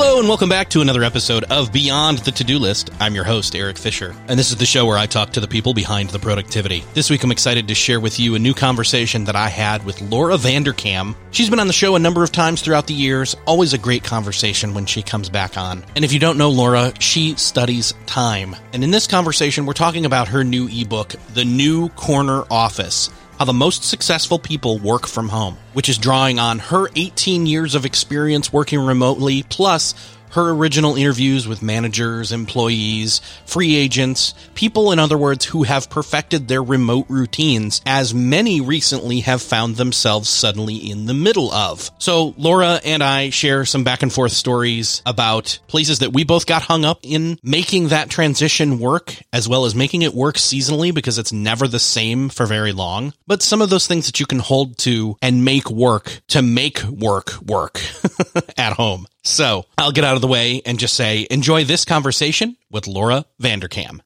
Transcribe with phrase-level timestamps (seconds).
[0.00, 2.90] Hello and welcome back to another episode of Beyond the To-Do List.
[3.00, 5.48] I'm your host, Erik Fisher, and this is the show where I talk to the
[5.48, 6.84] people behind the productivity.
[6.94, 10.00] This week I'm excited to share with you a new conversation that I had with
[10.00, 11.16] Laura Vanderkam.
[11.32, 14.04] She's been on the show a number of times throughout the years, always a great
[14.04, 15.84] conversation when she comes back on.
[15.96, 18.54] And if you don't know Laura, she studies time.
[18.72, 23.44] And in this conversation, we're talking about her new ebook, The New Corner Office how
[23.44, 27.84] the most successful people work from home, which is drawing on her 18 years of
[27.84, 29.94] experience working remotely, plus
[30.32, 36.48] her original interviews with managers, employees, free agents, people, in other words, who have perfected
[36.48, 41.90] their remote routines, as many recently have found themselves suddenly in the middle of.
[41.98, 46.46] So Laura and I share some back and forth stories about places that we both
[46.46, 50.94] got hung up in making that transition work, as well as making it work seasonally
[50.94, 53.12] because it's never the same for very long.
[53.26, 56.82] But some of those things that you can hold to and make work to make
[56.84, 57.80] work work
[58.56, 59.06] at home.
[59.24, 63.24] So I'll get out of the way and just say, enjoy this conversation with Laura
[63.42, 64.00] Vanderkam.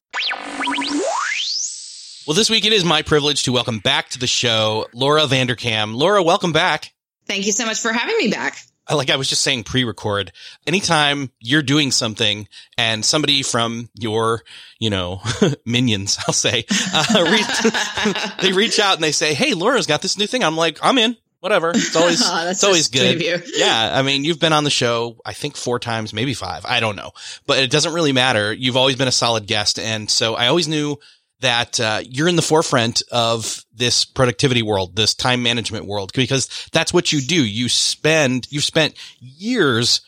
[2.25, 5.93] Well, this week it is my privilege to welcome back to the show Laura Vanderkam.
[5.93, 6.93] Laura, welcome back.
[7.27, 8.57] Thank you so much for having me back.
[8.89, 10.33] Like I was just saying pre-record,
[10.67, 14.41] anytime you're doing something and somebody from your,
[14.77, 15.21] you know,
[15.65, 20.17] minions, I'll say, uh, reach, they reach out and they say, Hey, Laura's got this
[20.17, 20.43] new thing.
[20.43, 21.73] I'm like, I'm in whatever.
[21.83, 23.21] It's always it's always good.
[23.53, 26.65] Yeah, I mean, you've been on the show I think four times, maybe five.
[26.65, 27.11] I don't know,
[27.45, 28.53] but it doesn't really matter.
[28.53, 30.97] You've always been a solid guest, and so I always knew
[31.41, 36.69] that uh, you're in the forefront of this productivity world, this time management world, because
[36.71, 37.45] that's what you do.
[37.45, 40.01] You spend you've spent years.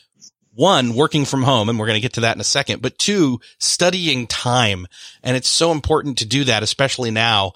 [0.57, 2.97] One, working from home, and we're going to get to that in a second, but
[2.97, 4.88] two, studying time.
[5.22, 7.51] And it's so important to do that, especially now.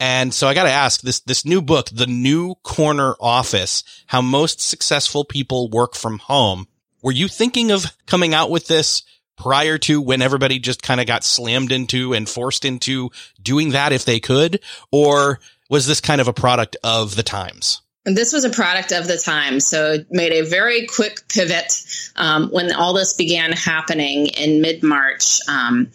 [0.00, 4.20] And so I got to ask this, this new book, The New Corner Office, how
[4.20, 6.66] most successful people work from home.
[7.02, 9.02] Were you thinking of coming out with this
[9.36, 13.10] prior to when everybody just kind of got slammed into and forced into
[13.40, 14.60] doing that if they could?
[14.90, 15.40] Or
[15.70, 17.80] was this kind of a product of the times?
[18.04, 19.60] This was a product of the time.
[19.60, 21.72] So made a very quick pivot
[22.16, 25.40] um, when all this began happening in mid March.
[25.48, 25.90] Um,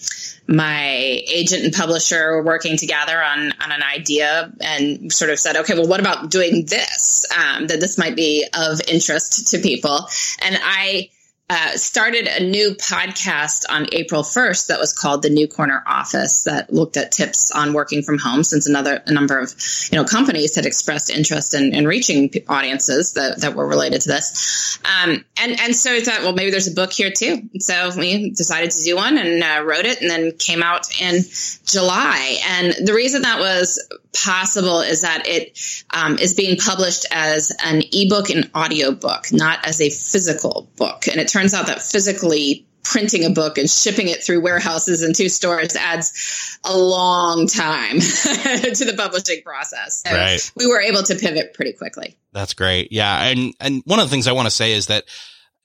[0.50, 5.58] my agent and publisher were working together on, on an idea and sort of said,
[5.58, 7.26] okay, well, what about doing this?
[7.38, 10.08] Um, that this might be of interest to people.
[10.42, 11.10] And I,
[11.50, 16.44] uh, started a new podcast on April 1st that was called the New Corner Office
[16.44, 19.56] that looked at tips on working from home since another a number of
[19.92, 24.10] you know companies had expressed interest in, in reaching audiences that, that were related to
[24.10, 24.80] this.
[24.86, 27.50] Um, and and so I thought, well, maybe there's a book here too.
[27.58, 31.24] So we decided to do one and uh, wrote it, and then came out in
[31.66, 32.38] July.
[32.48, 33.84] And the reason that was
[34.14, 35.59] possible is that it
[35.92, 41.08] um, is being published as an ebook and audiobook, not as a physical book.
[41.08, 45.14] And it turns out that physically printing a book and shipping it through warehouses and
[45.16, 50.03] to stores adds a long time to the publishing process.
[50.06, 50.52] So right.
[50.56, 52.18] we were able to pivot pretty quickly.
[52.31, 52.92] That's great.
[52.92, 53.25] Yeah.
[53.25, 55.03] And, and one of the things I want to say is that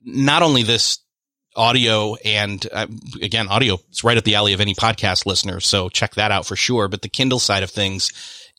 [0.03, 0.99] not only this
[1.56, 2.87] audio and uh,
[3.22, 5.60] again, audio is right at the alley of any podcast listener.
[5.60, 6.88] So check that out for sure.
[6.88, 8.12] But the Kindle side of things,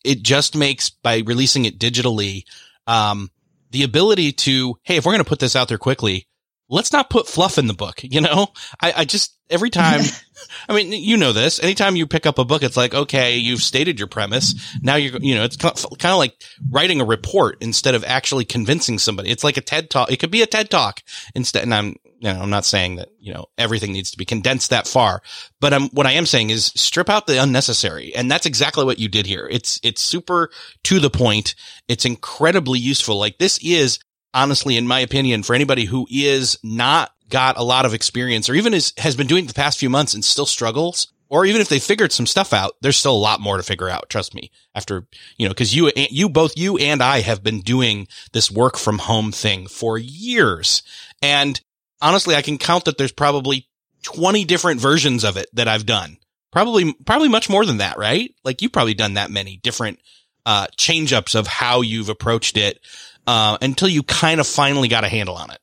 [0.04, 2.44] it just makes by releasing it digitally,
[2.88, 3.30] um,
[3.72, 6.28] the ability to, Hey, if we're going to put this out there quickly,
[6.70, 8.02] let's not put fluff in the book.
[8.04, 8.48] You know,
[8.82, 10.02] I, I just, every time,
[10.68, 13.62] I mean, you know this, anytime you pick up a book, it's like, okay, you've
[13.62, 14.76] stated your premise.
[14.82, 16.36] Now you're, you know, it's kind of like
[16.70, 19.30] writing a report instead of actually convincing somebody.
[19.30, 20.12] It's like a TED talk.
[20.12, 21.02] It could be a TED talk
[21.34, 21.64] instead.
[21.64, 24.70] And I'm, you know, I'm not saying that, you know, everything needs to be condensed
[24.70, 25.22] that far,
[25.60, 28.16] but I'm, what I am saying is strip out the unnecessary.
[28.16, 29.48] And that's exactly what you did here.
[29.52, 30.50] It's, it's super
[30.86, 31.56] to the point.
[31.88, 33.18] It's incredibly useful.
[33.18, 34.00] Like this is
[34.34, 38.56] honestly, in my opinion, for anybody who is not got a lot of experience or
[38.56, 41.62] even is, has been doing it the past few months and still struggles, or even
[41.62, 44.10] if they figured some stuff out, there's still a lot more to figure out.
[44.10, 44.52] Trust me.
[44.76, 45.08] After,
[45.38, 49.00] you know, cause you, you, both you and I have been doing this work from
[49.00, 50.84] home thing for years.
[51.22, 51.60] And
[52.02, 53.68] honestly, I can count that there's probably
[54.04, 56.18] 20 different versions of it that I've done.
[56.52, 58.34] Probably, probably much more than that, right?
[58.44, 60.00] Like you've probably done that many different,
[60.46, 62.80] uh, change ups of how you've approached it,
[63.28, 65.60] uh, until you kind of finally got a handle on it.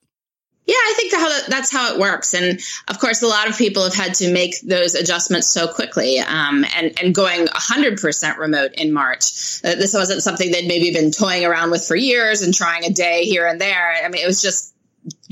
[0.64, 1.12] Yeah, I think
[1.48, 4.60] that's how it works, and of course, a lot of people have had to make
[4.60, 6.20] those adjustments so quickly.
[6.20, 11.10] Um, and and going 100% remote in March, uh, this wasn't something they'd maybe been
[11.10, 14.04] toying around with for years and trying a day here and there.
[14.04, 14.71] I mean, it was just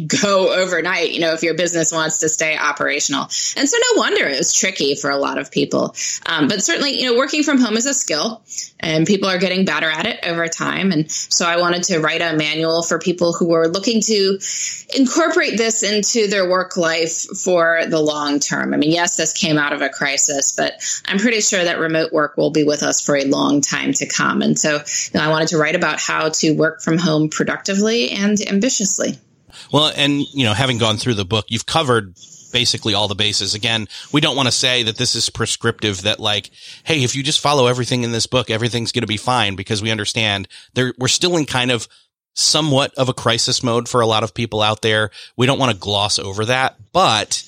[0.06, 3.22] go overnight, you know, if your business wants to stay operational.
[3.56, 5.94] And so no wonder it was tricky for a lot of people.
[6.26, 8.42] Um, but certainly, you know, working from home is a skill
[8.80, 10.90] and people are getting better at it over time.
[10.90, 14.38] And so I wanted to write a manual for people who were looking to
[14.96, 18.74] incorporate this into their work life for the long term.
[18.74, 22.12] I mean, yes, this came out of a crisis, but I'm pretty sure that remote
[22.12, 24.42] work will be with us for a long time to come.
[24.42, 28.10] And so you know, I wanted to write about how to work from home productively
[28.10, 29.18] and ambitiously.
[29.72, 32.14] Well, and you know, having gone through the book, you've covered
[32.52, 33.54] basically all the bases.
[33.54, 36.50] Again, we don't want to say that this is prescriptive that like,
[36.84, 39.82] hey, if you just follow everything in this book, everything's going to be fine because
[39.82, 41.88] we understand there we're still in kind of
[42.34, 45.10] somewhat of a crisis mode for a lot of people out there.
[45.36, 47.44] We don't want to gloss over that, but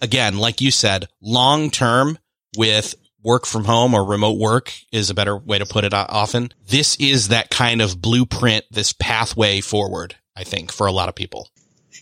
[0.00, 2.18] again, like you said, long term
[2.56, 6.06] with work from home or remote work is a better way to put it uh,
[6.08, 6.52] often.
[6.66, 10.16] This is that kind of blueprint, this pathway forward.
[10.36, 11.50] I think, for a lot of people.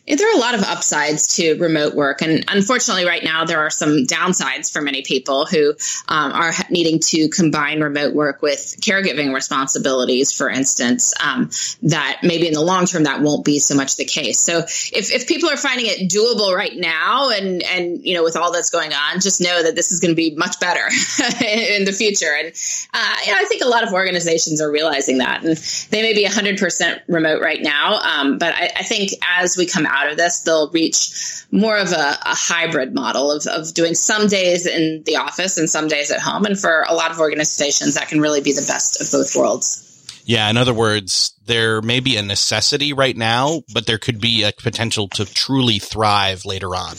[0.07, 2.23] There are a lot of upsides to remote work.
[2.23, 5.75] And unfortunately, right now, there are some downsides for many people who
[6.09, 11.51] um, are needing to combine remote work with caregiving responsibilities, for instance, um,
[11.83, 14.41] that maybe in the long term, that won't be so much the case.
[14.41, 18.37] So if, if people are finding it doable right now and, and, you know, with
[18.37, 20.85] all that's going on, just know that this is going to be much better
[21.45, 22.35] in the future.
[22.35, 22.49] And,
[22.95, 25.45] uh, you know, I think a lot of organizations are realizing that.
[25.45, 25.57] And
[25.91, 27.99] they may be 100% remote right now.
[27.99, 31.93] Um, but I, I think as we come out of this, they'll reach more of
[31.93, 36.11] a, a hybrid model of, of doing some days in the office and some days
[36.11, 36.45] at home.
[36.45, 39.85] And for a lot of organizations, that can really be the best of both worlds.
[40.25, 40.49] Yeah.
[40.51, 44.53] In other words, there may be a necessity right now, but there could be a
[44.53, 46.97] potential to truly thrive later on.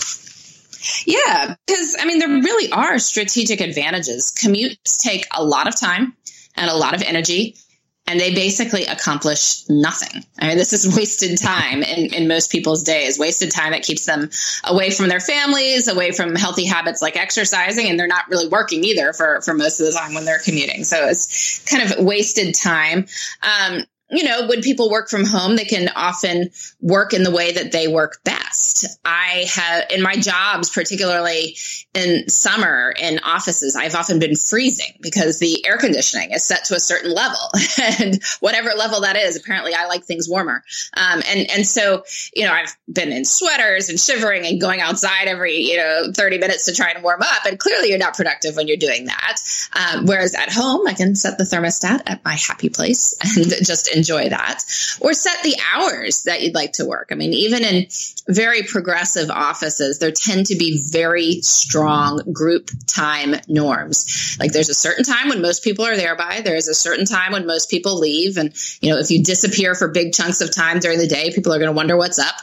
[1.06, 4.34] Yeah, because I mean, there really are strategic advantages.
[4.36, 6.16] Commutes take a lot of time
[6.56, 7.58] and a lot of energy
[8.10, 10.26] and they basically accomplish nothing.
[10.40, 14.06] I mean, this is wasted time in, in most people's days, wasted time that keeps
[14.06, 14.32] them
[14.64, 18.84] away from their families, away from healthy habits like exercising, and they're not really working
[18.84, 20.84] either for, for most of the time when they're commuting.
[20.84, 23.06] So it's kind of wasted time.
[23.44, 26.50] Um, you know, when people work from home, they can often
[26.82, 28.88] work in the way that they work best.
[29.06, 31.56] I have, in my jobs, particularly
[31.94, 36.76] in summer in offices, I've often been freezing because the air conditioning is set to
[36.76, 37.38] a certain level.
[38.00, 40.64] and whatever level that is, apparently I like things warmer.
[40.98, 42.04] Um, and, and so,
[42.36, 46.40] you know, I've been in sweaters and shivering and going outside every, you know, 30
[46.40, 47.46] minutes to try and warm up.
[47.46, 49.38] And clearly you're not productive when you're doing that.
[49.74, 53.94] Um, whereas at home, I can set the thermostat at my happy place and just
[54.00, 54.64] enjoy that
[55.02, 57.10] or set the hours that you'd like to work.
[57.12, 57.88] I mean, even in
[58.28, 64.38] very progressive offices, there tend to be very strong group time norms.
[64.40, 67.34] Like there's a certain time when most people are there by, there's a certain time
[67.34, 68.38] when most people leave.
[68.38, 71.54] And, you know, if you disappear for big chunks of time during the day, people
[71.54, 72.36] are going to wonder what's up.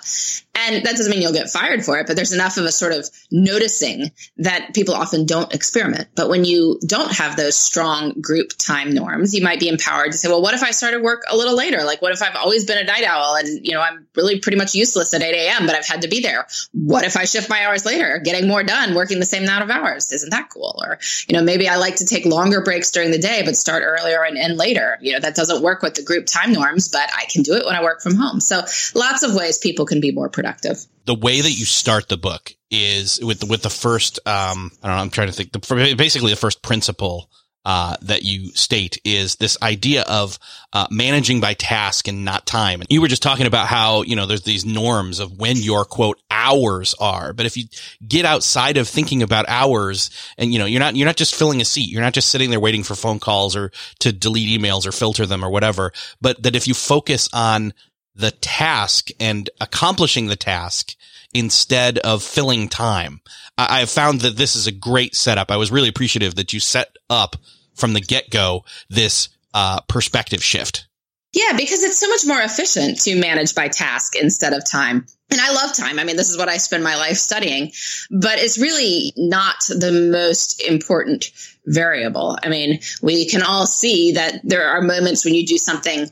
[0.59, 2.92] And that doesn't mean you'll get fired for it, but there's enough of a sort
[2.92, 6.09] of noticing that people often don't experiment.
[6.14, 10.19] But when you don't have those strong group time norms, you might be empowered to
[10.19, 11.85] say, well, what if I started work a little later?
[11.85, 14.59] Like, what if I've always been a night owl and, you know, I'm really pretty
[14.59, 16.47] much useless at 8 a.m., but I've had to be there?
[16.73, 19.71] What if I shift my hours later, getting more done, working the same amount of
[19.71, 20.11] hours?
[20.12, 20.81] Isn't that cool?
[20.83, 20.99] Or,
[21.29, 24.25] you know, maybe I like to take longer breaks during the day, but start earlier
[24.25, 24.99] and end later.
[25.00, 27.67] You know, that doesn't work with the group time norms, but I can do it
[27.67, 28.41] when I work from home.
[28.41, 28.62] So
[28.95, 30.87] lots of ways people can be more productive productive.
[31.05, 34.97] The way that you start the book is with with the first, um, I don't
[34.97, 37.31] know, I'm trying to think, the, basically the first principle
[37.66, 40.38] uh, that you state is this idea of
[40.73, 42.80] uh, managing by task and not time.
[42.80, 45.85] And you were just talking about how you know there's these norms of when your
[45.85, 47.64] quote hours are, but if you
[48.06, 51.61] get outside of thinking about hours, and you know you're not you're not just filling
[51.61, 54.87] a seat, you're not just sitting there waiting for phone calls or to delete emails
[54.87, 57.75] or filter them or whatever, but that if you focus on
[58.14, 60.94] the task and accomplishing the task
[61.35, 63.20] instead of filling time.
[63.58, 65.50] I, have found that this is a great setup.
[65.50, 67.37] I was really appreciative that you set up
[67.76, 70.87] from the get go this uh, perspective shift.
[71.33, 75.06] Yeah, because it's so much more efficient to manage by task instead of time.
[75.30, 75.99] And I love time.
[75.99, 77.73] I mean, this is what I spend my life studying,
[78.11, 81.30] but it's really not the most important
[81.66, 82.38] variable.
[82.42, 86.11] I mean, we can all see that there are moments when you do something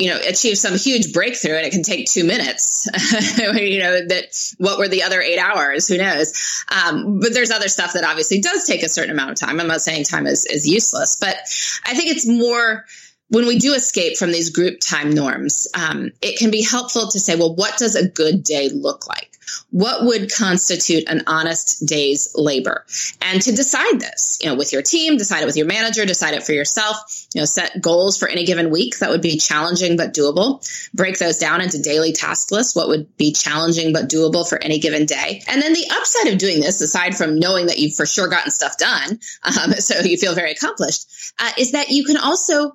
[0.00, 2.88] you know, achieve some huge breakthrough and it can take two minutes.
[3.38, 5.86] you know, that what were the other eight hours?
[5.88, 6.64] Who knows?
[6.68, 9.60] Um, but there's other stuff that obviously does take a certain amount of time.
[9.60, 11.36] I'm not saying time is, is useless, but
[11.84, 12.86] I think it's more
[13.30, 17.20] when we do escape from these group time norms, um, it can be helpful to
[17.20, 19.30] say, well, what does a good day look like?
[19.70, 22.84] What would constitute an honest day's labor?
[23.20, 26.34] And to decide this, you know, with your team, decide it with your manager, decide
[26.34, 26.96] it for yourself,
[27.34, 30.60] you know, set goals for any given week that would be challenging but doable.
[30.92, 34.80] Break those down into daily task lists, what would be challenging but doable for any
[34.80, 35.42] given day.
[35.46, 38.50] And then the upside of doing this, aside from knowing that you've for sure gotten
[38.50, 41.06] stuff done, um, so you feel very accomplished,
[41.38, 42.72] uh, is that you can also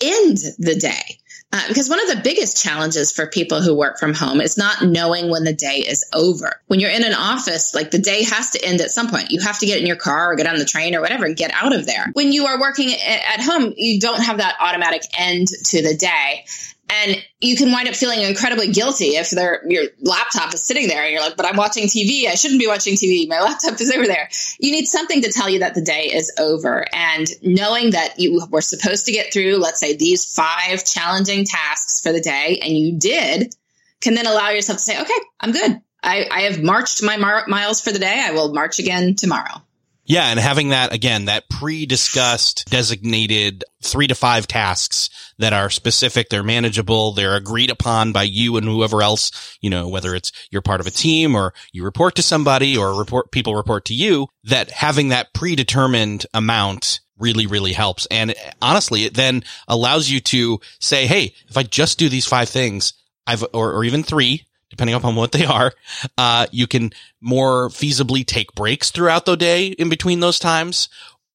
[0.00, 1.18] end the day.
[1.52, 4.82] Uh, because one of the biggest challenges for people who work from home is not
[4.82, 6.60] knowing when the day is over.
[6.68, 9.32] When you're in an office, like the day has to end at some point.
[9.32, 11.36] You have to get in your car or get on the train or whatever and
[11.36, 12.06] get out of there.
[12.12, 16.44] When you are working at home, you don't have that automatic end to the day.
[16.92, 21.12] And you can wind up feeling incredibly guilty if your laptop is sitting there and
[21.12, 22.26] you're like, but I'm watching TV.
[22.26, 23.28] I shouldn't be watching TV.
[23.28, 24.28] My laptop is over there.
[24.58, 26.84] You need something to tell you that the day is over.
[26.92, 32.00] And knowing that you were supposed to get through, let's say, these five challenging tasks
[32.00, 33.54] for the day, and you did,
[34.00, 35.80] can then allow yourself to say, okay, I'm good.
[36.02, 38.24] I, I have marched my mar- miles for the day.
[38.24, 39.62] I will march again tomorrow.
[40.10, 46.28] Yeah, and having that again, that pre-discussed designated three to five tasks that are specific,
[46.28, 50.62] they're manageable, they're agreed upon by you and whoever else, you know, whether it's you're
[50.62, 54.26] part of a team or you report to somebody or report people report to you,
[54.42, 58.06] that having that predetermined amount really, really helps.
[58.06, 62.48] And honestly, it then allows you to say, Hey, if I just do these five
[62.48, 62.94] things,
[63.28, 65.72] I've, or, or even three, depending upon what they are.
[66.16, 70.88] Uh, you can more feasibly take breaks throughout the day in between those times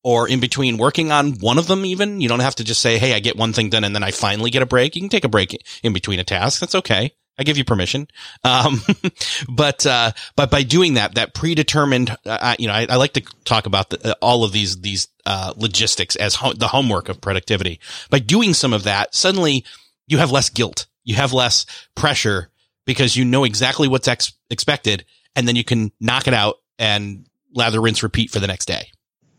[0.04, 2.22] or in between working on one of them even.
[2.22, 4.12] You don't have to just say, Hey, I get one thing done and then I
[4.12, 4.96] finally get a break.
[4.96, 6.60] You can take a break in between a task.
[6.60, 7.12] That's okay.
[7.38, 8.08] I give you permission.
[8.44, 8.82] Um,
[9.50, 13.22] but, uh, but by doing that, that predetermined, uh, you know, I, I, like to
[13.44, 17.20] talk about the, uh, all of these, these, uh, logistics as ho- the homework of
[17.20, 17.80] productivity.
[18.10, 19.66] By doing some of that, suddenly
[20.08, 20.88] you have less guilt.
[21.04, 21.66] You have less
[21.96, 22.50] pressure
[22.86, 27.26] because you know exactly what's ex- expected and then you can knock it out and
[27.54, 28.90] lather, rinse, repeat for the next day.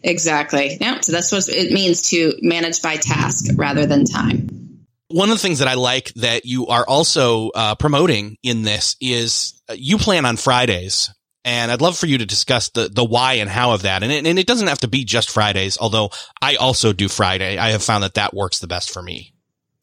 [0.03, 0.77] Exactly.
[0.81, 1.01] Yeah.
[1.01, 4.85] So that's what it means to manage by task rather than time.
[5.09, 8.97] One of the things that I like that you are also uh, promoting in this
[9.01, 11.11] is uh, you plan on Fridays.
[11.45, 14.03] And I'd love for you to discuss the, the why and how of that.
[14.03, 16.11] And it, and it doesn't have to be just Fridays, although
[16.43, 17.57] I also do Friday.
[17.57, 19.33] I have found that that works the best for me.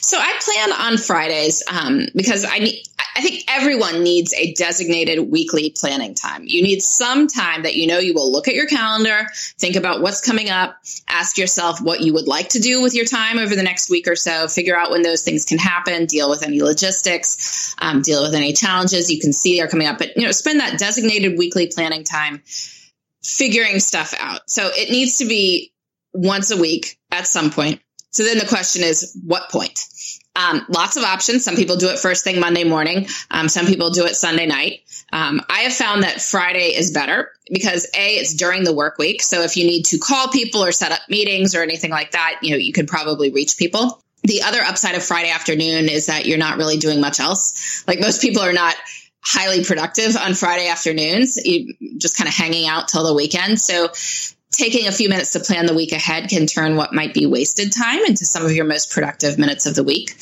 [0.04, 2.82] So I plan on Fridays um, because I need.
[3.16, 6.42] I think everyone needs a designated weekly planning time.
[6.46, 10.02] You need some time that you know you will look at your calendar, think about
[10.02, 13.54] what's coming up, ask yourself what you would like to do with your time over
[13.54, 16.60] the next week or so, figure out when those things can happen, deal with any
[16.60, 19.98] logistics, um, deal with any challenges you can see are coming up.
[19.98, 22.42] But you know, spend that designated weekly planning time
[23.22, 24.50] figuring stuff out.
[24.50, 25.72] So it needs to be
[26.12, 27.80] once a week at some point.
[28.14, 29.86] So then the question is, what point?
[30.36, 31.44] Um, lots of options.
[31.44, 33.06] Some people do it first thing Monday morning.
[33.30, 34.80] Um, some people do it Sunday night.
[35.12, 39.22] Um, I have found that Friday is better because a it's during the work week.
[39.22, 42.40] So if you need to call people or set up meetings or anything like that,
[42.42, 44.02] you know you could probably reach people.
[44.24, 47.84] The other upside of Friday afternoon is that you're not really doing much else.
[47.86, 48.74] Like most people are not
[49.24, 53.60] highly productive on Friday afternoons, you just kind of hanging out till the weekend.
[53.60, 53.88] So
[54.56, 57.72] taking a few minutes to plan the week ahead can turn what might be wasted
[57.72, 60.16] time into some of your most productive minutes of the week.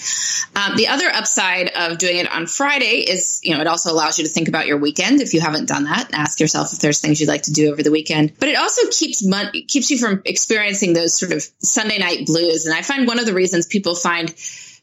[0.55, 4.19] Um, the other upside of doing it on Friday is, you know, it also allows
[4.19, 6.11] you to think about your weekend if you haven't done that.
[6.13, 8.33] Ask yourself if there's things you'd like to do over the weekend.
[8.39, 12.67] But it also keeps mon- keeps you from experiencing those sort of Sunday night blues.
[12.67, 14.35] And I find one of the reasons people find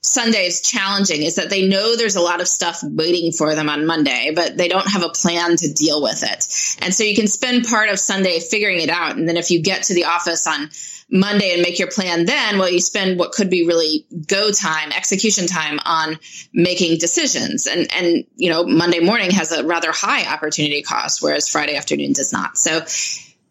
[0.01, 3.69] Sunday is challenging is that they know there's a lot of stuff waiting for them
[3.69, 6.45] on Monday, but they don't have a plan to deal with it.
[6.81, 9.17] And so you can spend part of Sunday figuring it out.
[9.17, 10.69] And then if you get to the office on
[11.11, 14.91] Monday and make your plan then, well, you spend what could be really go time,
[14.93, 16.17] execution time on
[16.53, 17.67] making decisions.
[17.67, 22.13] And, and, you know, Monday morning has a rather high opportunity cost, whereas Friday afternoon
[22.13, 22.57] does not.
[22.57, 22.81] So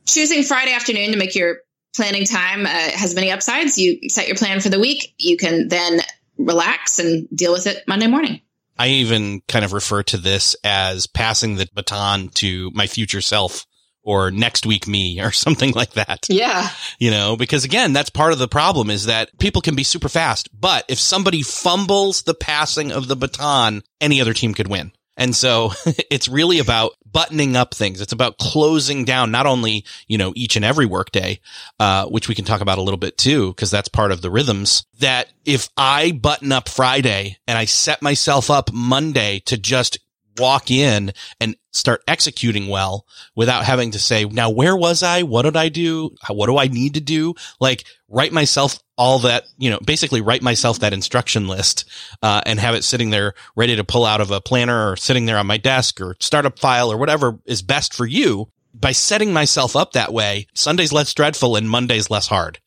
[0.06, 1.58] choosing Friday afternoon to make your
[1.94, 3.76] planning time uh, has many upsides.
[3.76, 5.14] You set your plan for the week.
[5.18, 6.00] You can then
[6.38, 8.40] relax and deal with it Monday morning.
[8.78, 13.66] I even kind of refer to this as passing the baton to my future self
[14.04, 16.26] or next week me or something like that.
[16.28, 16.70] Yeah.
[16.98, 20.08] You know, because again, that's part of the problem is that people can be super
[20.08, 24.92] fast, but if somebody fumbles the passing of the baton, any other team could win.
[25.18, 25.72] And so
[26.10, 28.00] it's really about buttoning up things.
[28.00, 31.40] It's about closing down not only, you know, each and every workday,
[31.78, 34.30] uh, which we can talk about a little bit too, because that's part of the
[34.30, 39.98] rhythms that if I button up Friday and I set myself up Monday to just
[40.38, 45.22] walk in and start executing well without having to say, now where was I?
[45.22, 46.10] What did I do?
[46.28, 47.34] What do I need to do?
[47.60, 51.84] Like write myself all that, you know, basically write myself that instruction list,
[52.22, 55.26] uh, and have it sitting there ready to pull out of a planner or sitting
[55.26, 58.48] there on my desk or startup file or whatever is best for you.
[58.74, 62.58] By setting myself up that way, Sunday's less dreadful and Monday's less hard.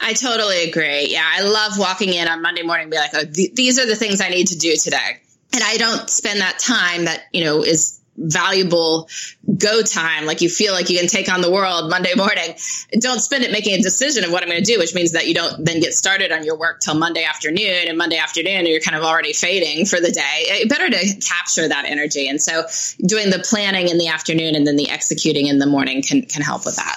[0.00, 1.08] I totally agree.
[1.10, 3.86] Yeah, I love walking in on Monday morning and be like, oh, th- these are
[3.86, 5.20] the things I need to do today
[5.52, 9.08] and I don't spend that time that, you know, is valuable
[9.56, 10.26] go time.
[10.26, 12.54] Like you feel like you can take on the world monday morning.
[12.98, 15.26] Don't spend it making a decision of what i'm going to do which means that
[15.26, 17.88] you don't then get started on your work till monday afternoon.
[17.88, 20.44] And monday afternoon you're kind of already fading for the day.
[20.44, 22.28] It, better to capture that energy.
[22.28, 22.64] And so
[23.04, 26.42] doing the planning in the afternoon and then the executing in the morning can can
[26.42, 26.96] help with that.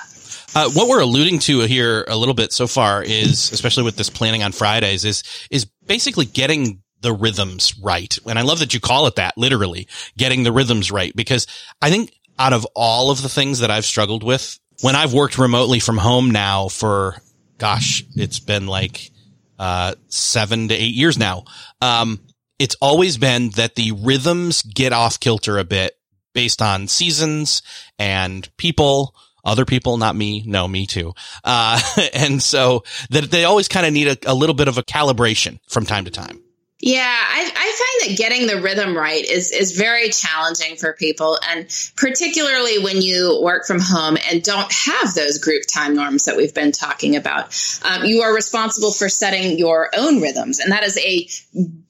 [0.54, 4.10] Uh, what we're alluding to here a little bit so far is, especially with this
[4.10, 8.18] planning on Fridays, is is basically getting the rhythms right.
[8.28, 11.48] And I love that you call it that, literally getting the rhythms right, because
[11.82, 15.38] I think out of all of the things that I've struggled with, when I've worked
[15.38, 17.16] remotely from home now for,
[17.60, 19.12] gosh, it's been like,
[19.60, 21.46] uh, seven to eight years now.
[21.80, 22.20] Um,
[22.60, 25.94] it's always been that the rhythms get off kilter a bit
[26.34, 27.62] based on seasons
[28.00, 30.44] and people, other people, not me.
[30.46, 31.14] No, me too.
[31.44, 31.80] Uh,
[32.14, 35.60] and so that they always kind of need a, a little bit of a calibration
[35.68, 36.42] from time to time.
[36.86, 41.39] Yeah, I, I, find that getting the rhythm right is is very challenging for people,
[41.50, 46.38] and particularly when you work from home and don't have those group time norms that
[46.38, 47.60] we've been talking about.
[47.84, 51.27] Um, you are responsible for setting your own rhythms, and that is a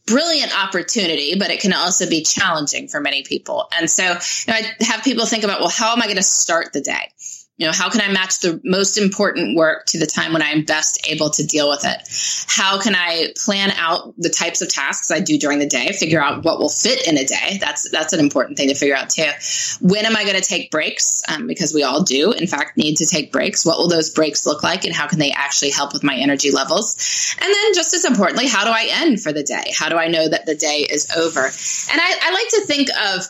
[0.05, 3.67] brilliant opportunity, but it can also be challenging for many people.
[3.77, 4.09] And so you
[4.47, 7.11] know, I have people think about, well, how am I going to start the day?
[7.57, 10.65] You know, how can I match the most important work to the time when I'm
[10.65, 12.01] best able to deal with it?
[12.47, 16.21] How can I plan out the types of tasks I do during the day, figure
[16.21, 17.57] out what will fit in a day?
[17.62, 19.29] That's that's an important thing to figure out too.
[19.79, 21.24] When am I going to take breaks?
[21.29, 23.65] Um, because we all do, in fact, need to take breaks.
[23.65, 26.51] What will those breaks look like, and how can they actually help with my energy
[26.51, 27.35] levels?
[27.39, 29.72] And then, just as importantly, how do I end for the day?
[29.77, 31.39] How do I know that the day is over?
[31.39, 33.25] And I, I like to think of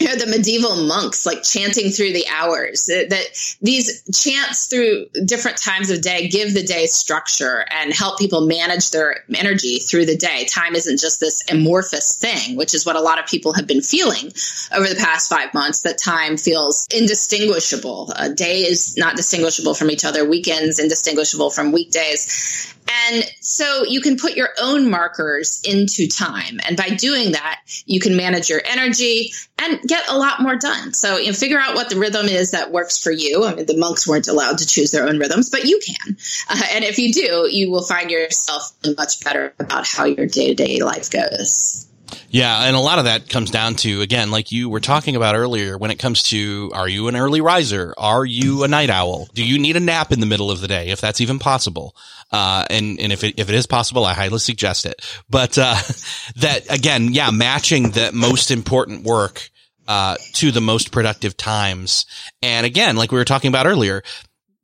[0.00, 2.86] you know, the medieval monks like chanting through the hours.
[2.86, 8.46] That these chants through different times of day give the day structure and help people
[8.46, 10.44] manage their energy through the day.
[10.44, 13.82] Time isn't just this amorphous thing which is what a lot of people have been
[13.82, 14.32] feeling
[14.74, 18.12] over the past five months that time feels indistinguishable.
[18.16, 20.28] A day is not distinguishable from each other.
[20.28, 22.74] Weekends indistinguishable from weekdays.
[22.90, 26.58] And so you can put your own markers into time.
[26.66, 29.32] And by doing that, you can manage your energy.
[29.58, 30.92] And get a lot more done.
[30.94, 33.44] So you know, figure out what the rhythm is that works for you.
[33.44, 36.16] I mean, the monks weren't allowed to choose their own rhythms, but you can.
[36.48, 40.48] Uh, and if you do, you will find yourself much better about how your day
[40.48, 41.86] to day life goes.
[42.30, 45.34] Yeah, and a lot of that comes down to again, like you were talking about
[45.34, 47.94] earlier, when it comes to are you an early riser?
[47.96, 49.28] Are you a night owl?
[49.34, 51.96] Do you need a nap in the middle of the day, if that's even possible?
[52.30, 55.00] Uh, and and if it if it is possible, I highly suggest it.
[55.30, 55.76] But uh,
[56.36, 59.50] that again, yeah, matching the most important work
[59.88, 62.06] uh, to the most productive times,
[62.40, 64.04] and again, like we were talking about earlier,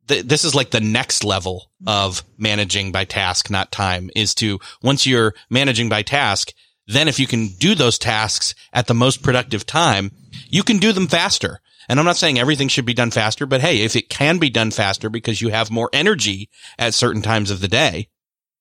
[0.07, 4.09] this is like the next level of managing by task, not time.
[4.15, 6.53] Is to once you're managing by task
[6.87, 10.11] then if you can do those tasks at the most productive time,
[10.47, 11.59] you can do them faster.
[11.87, 14.49] And I'm not saying everything should be done faster, but hey, if it can be
[14.49, 18.09] done faster because you have more energy at certain times of the day,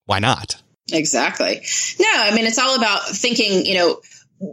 [0.05, 0.63] why not?
[0.93, 1.63] Exactly.
[1.99, 4.01] No, I mean, it's all about thinking, you know,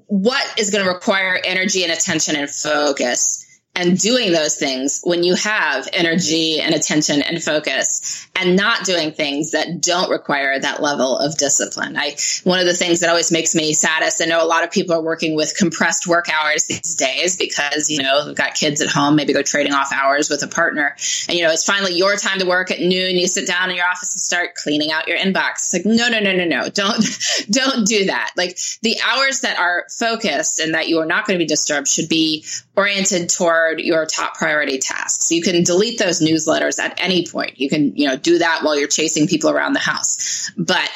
[0.08, 5.24] what is going to require energy and attention and focus and doing those things when
[5.24, 10.82] you have energy and attention and focus and not doing things that don't require that
[10.82, 11.96] level of discipline.
[11.96, 14.72] I, one of the things that always makes me saddest, I know a lot of
[14.72, 18.82] people are working with compressed work hours these days because, you know, they've got kids
[18.82, 20.96] at home, maybe they're trading off hours with a partner
[21.30, 23.16] and, you know, it's finally your time to work at noon.
[23.16, 25.52] You sit down in your office and start cleaning out your inbox.
[25.52, 27.06] It's like, no, no, no, no, no, don't,
[27.50, 28.34] don't do that.
[28.36, 31.88] Like the hours that are focused and that you are not going to be disturbed
[31.88, 32.44] should be
[32.76, 35.32] oriented toward your top priority tasks.
[35.32, 37.60] You can delete those newsletters at any point.
[37.60, 40.52] You can, you know, do that while you're chasing people around the house.
[40.58, 40.90] But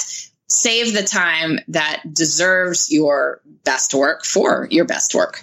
[0.48, 5.42] save the time that deserves your best work for your best work.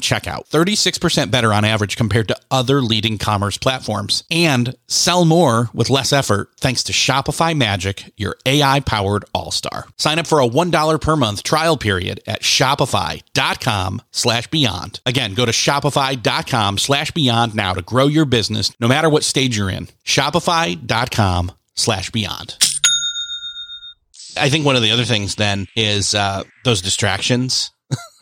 [0.00, 5.90] checkout, 36% better on average compared to other leading commerce platforms, and sell more with
[5.90, 9.86] less effort thanks to Shopify Magic, your AI powered all star.
[9.96, 15.00] Sign up for a $1 per month trial period at shopify.com slash beyond.
[15.06, 19.56] Again, go to shopify.com slash beyond now to grow your business no matter what stage
[19.56, 19.88] you're in.
[20.04, 22.56] Shopify.com slash beyond.
[24.36, 27.72] I think one of the other things then is uh, those distractions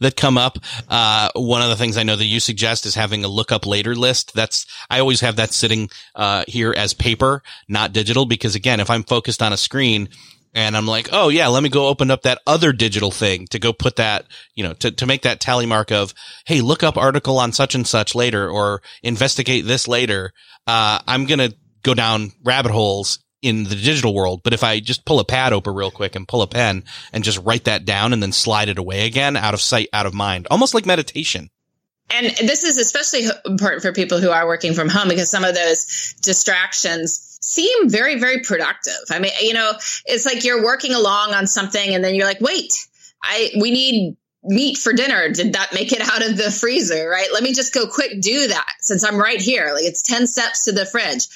[0.00, 0.58] that come up.
[0.88, 3.66] Uh, one of the things I know that you suggest is having a look up
[3.66, 4.34] later list.
[4.34, 8.90] That's, I always have that sitting, uh, here as paper, not digital, because again, if
[8.90, 10.08] I'm focused on a screen,
[10.54, 13.58] and I'm like, oh yeah, let me go open up that other digital thing to
[13.58, 16.14] go put that, you know, to, to make that tally mark of,
[16.46, 20.32] hey, look up article on such and such later or investigate this later.
[20.66, 24.40] Uh, I'm going to go down rabbit holes in the digital world.
[24.42, 27.24] But if I just pull a pad open real quick and pull a pen and
[27.24, 30.14] just write that down and then slide it away again, out of sight, out of
[30.14, 31.50] mind, almost like meditation.
[32.08, 35.54] And this is especially important for people who are working from home because some of
[35.56, 38.94] those distractions seem very, very productive.
[39.10, 39.72] I mean, you know,
[40.04, 42.72] it's like you're working along on something and then you're like, wait,
[43.22, 45.30] I, we need meat for dinner.
[45.30, 47.08] Did that make it out of the freezer?
[47.08, 47.28] Right.
[47.32, 49.70] Let me just go quick do that since I'm right here.
[49.74, 51.26] Like it's 10 steps to the fridge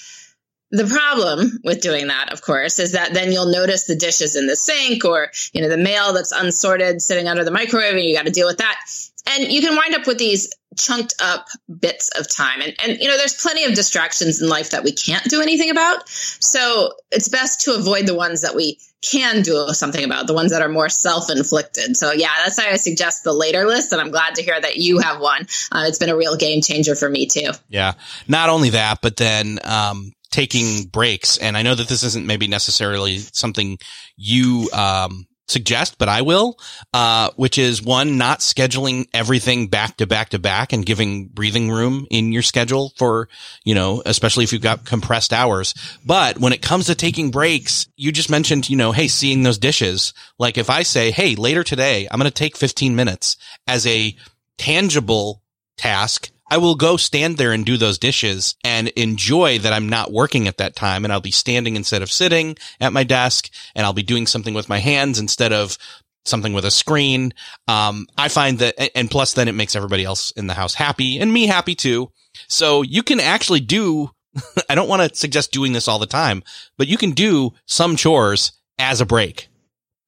[0.71, 4.47] the problem with doing that, of course, is that then you'll notice the dishes in
[4.47, 8.15] the sink or, you know, the mail that's unsorted sitting under the microwave and you
[8.15, 8.79] got to deal with that.
[9.27, 12.61] And you can wind up with these chunked up bits of time.
[12.61, 15.71] And, and, you know, there's plenty of distractions in life that we can't do anything
[15.71, 16.09] about.
[16.09, 20.53] So it's best to avoid the ones that we can do something about, the ones
[20.53, 21.97] that are more self inflicted.
[21.97, 23.93] So, yeah, that's why I suggest the later list.
[23.93, 25.47] And I'm glad to hear that you have one.
[25.73, 27.51] Uh, it's been a real game changer for me, too.
[27.69, 27.95] Yeah.
[28.29, 31.39] Not only that, but then, um, taking breaks.
[31.39, 33.79] And I know that this isn't maybe necessarily something
[34.17, 36.59] you, um, suggest, but I will,
[36.95, 41.71] uh, which is one, not scheduling everything back to back to back and giving breathing
[41.71, 43.29] room in your schedule for,
[43.65, 45.75] you know, especially if you've got compressed hours.
[46.07, 49.59] But when it comes to taking breaks, you just mentioned, you know, hey, seeing those
[49.59, 50.15] dishes.
[50.39, 54.17] Like if I say, hey, later today, I'm going to take 15 minutes as a
[54.57, 55.43] tangible
[55.77, 60.13] task I will go stand there and do those dishes and enjoy that I'm not
[60.13, 63.87] working at that time and I'll be standing instead of sitting at my desk and
[63.87, 65.79] I'll be doing something with my hands instead of
[66.25, 67.33] something with a screen.
[67.69, 71.19] Um, I find that, and plus then it makes everybody else in the house happy
[71.21, 72.11] and me happy too.
[72.49, 74.11] So you can actually do,
[74.69, 76.43] I don't want to suggest doing this all the time,
[76.77, 79.50] but you can do some chores as a break.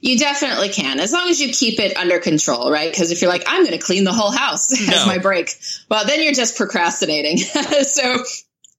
[0.03, 2.91] You definitely can, as long as you keep it under control, right?
[2.91, 5.55] Because if you're like, I'm going to clean the whole house as my break,
[5.89, 7.37] well, then you're just procrastinating.
[7.83, 8.21] so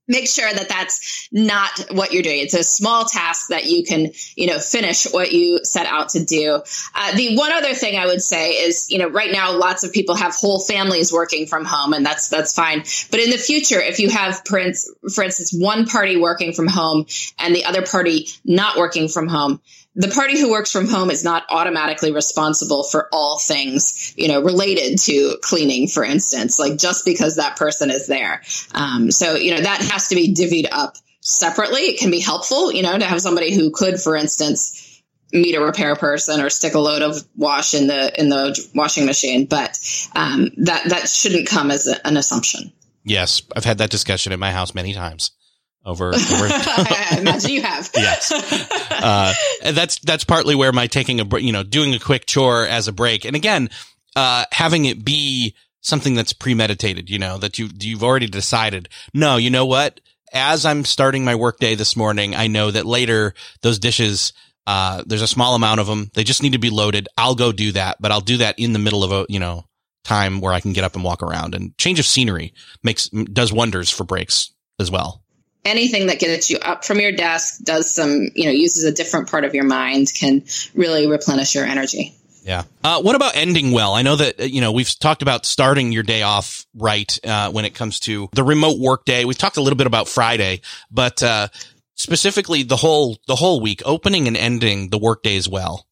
[0.07, 2.41] make sure that that's not what you're doing.
[2.41, 6.23] It's a small task that you can, you know, finish what you set out to
[6.23, 6.61] do.
[6.95, 9.95] Uh, the one other thing I would say is, you know, right now lots of
[9.95, 12.81] people have whole families working from home, and that's that's fine.
[13.11, 17.07] But in the future, if you have, for instance, one party working from home
[17.39, 19.63] and the other party not working from home,
[19.97, 24.43] the party who works from home is not automatically responsible for all things, you know,
[24.43, 28.43] related to cleaning, for instance, like just because that person is there.
[28.73, 31.83] Um, so, you know, that has to be divvied up separately.
[31.83, 35.03] It can be helpful, you know, to have somebody who could, for instance,
[35.33, 39.07] meet a repair person or stick a load of wash in the in the washing
[39.07, 39.79] machine, but
[40.15, 42.73] um, that that shouldn't come as a, an assumption.
[43.05, 45.33] Yes, I've had that discussion in my house many times
[45.85, 46.09] over.
[46.15, 47.91] over I imagine you have.
[47.97, 48.33] yes,
[48.91, 49.33] uh,
[49.73, 52.93] that's that's partly where my taking a you know doing a quick chore as a
[52.93, 53.71] break, and again,
[54.17, 57.11] uh, having it be something that's premeditated.
[57.11, 58.89] You know that you you've already decided.
[59.13, 60.01] No, you know what?
[60.33, 64.33] As I'm starting my workday this morning, I know that later those dishes.
[64.67, 66.11] Uh, there's a small amount of them.
[66.15, 67.07] They just need to be loaded.
[67.19, 69.67] I'll go do that, but I'll do that in the middle of a, you know,
[70.05, 73.53] time where I can get up and walk around and change of scenery makes, does
[73.53, 75.24] wonders for breaks as well
[75.65, 79.31] anything that gets you up from your desk, does some, you know, uses a different
[79.31, 80.43] part of your mind can
[80.75, 82.15] really replenish your energy.
[82.43, 82.65] Yeah.
[82.83, 83.95] Uh, what about ending well?
[83.95, 87.51] I know that, uh, you know, we've talked about starting your day off right, uh,
[87.51, 89.25] when it comes to the remote work day.
[89.25, 91.49] We've talked a little bit about Friday, but, uh,
[91.95, 95.87] specifically the whole, the whole week, opening and ending the work day as well.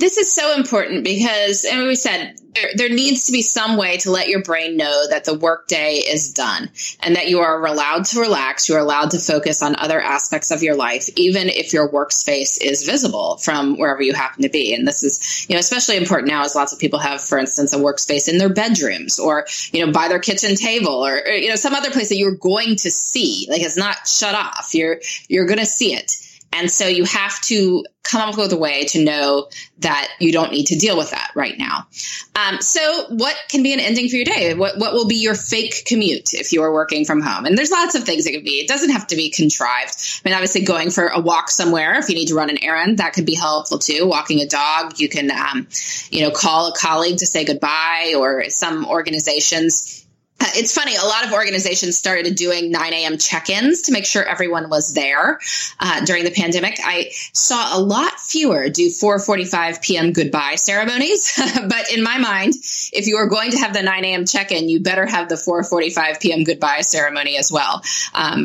[0.00, 3.98] This is so important because, and we said there, there needs to be some way
[3.98, 8.06] to let your brain know that the workday is done and that you are allowed
[8.06, 8.66] to relax.
[8.66, 12.58] You are allowed to focus on other aspects of your life, even if your workspace
[12.62, 14.74] is visible from wherever you happen to be.
[14.74, 17.74] And this is, you know, especially important now as lots of people have, for instance,
[17.74, 21.50] a workspace in their bedrooms or, you know, by their kitchen table or, or you
[21.50, 23.46] know, some other place that you're going to see.
[23.50, 24.70] Like it's not shut off.
[24.72, 26.12] You're, you're going to see it.
[26.52, 30.50] And so you have to come up with a way to know that you don't
[30.50, 31.86] need to deal with that right now.
[32.34, 34.54] Um, so what can be an ending for your day?
[34.54, 37.44] What, what will be your fake commute if you are working from home?
[37.44, 38.60] And there's lots of things it could be.
[38.60, 39.94] It doesn't have to be contrived.
[40.24, 42.98] I mean, obviously going for a walk somewhere, if you need to run an errand,
[42.98, 44.06] that could be helpful too.
[44.06, 45.68] Walking a dog, you can, um,
[46.10, 49.99] you know, call a colleague to say goodbye or some organizations
[50.40, 53.18] it's funny, a lot of organizations started doing 9 a.m.
[53.18, 55.38] check ins to make sure everyone was there
[55.78, 56.78] uh, during the pandemic.
[56.82, 60.12] I saw a lot fewer do 4:45 p.m.
[60.12, 62.54] goodbye ceremonies, but in my mind,
[62.92, 64.24] if you are going to have the 9 a.m.
[64.24, 66.44] check in, you better have the 4:45 p.m.
[66.44, 67.82] goodbye ceremony as well,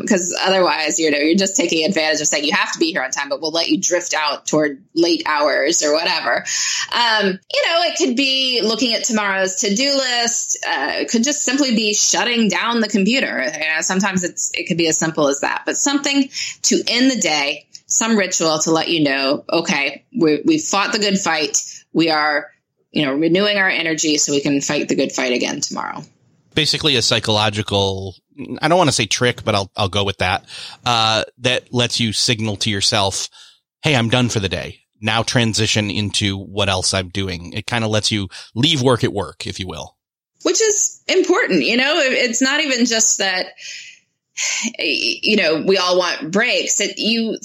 [0.00, 2.92] because um, otherwise, you know, you're just taking advantage of saying you have to be
[2.92, 6.44] here on time, but we'll let you drift out toward late hours or whatever.
[6.92, 10.58] Um, you know, it could be looking at tomorrow's to do list.
[10.66, 13.42] Uh, it could just simply be shutting down the computer.
[13.44, 16.28] You know, sometimes it's it could be as simple as that, but something
[16.62, 20.98] to end the day, some ritual to let you know, okay, we we fought the
[20.98, 21.58] good fight.
[21.92, 22.50] We are,
[22.90, 26.02] you know, renewing our energy so we can fight the good fight again tomorrow.
[26.54, 28.14] Basically, a psychological.
[28.60, 30.44] I don't want to say trick, but I'll I'll go with that.
[30.84, 33.28] Uh, that lets you signal to yourself,
[33.82, 37.52] "Hey, I'm done for the day." Now transition into what else I'm doing.
[37.52, 39.95] It kind of lets you leave work at work, if you will
[40.46, 41.64] which is important.
[41.64, 43.46] You know, it's not even just that,
[44.78, 46.76] you know, we all want breaks.
[46.76, 47.36] That you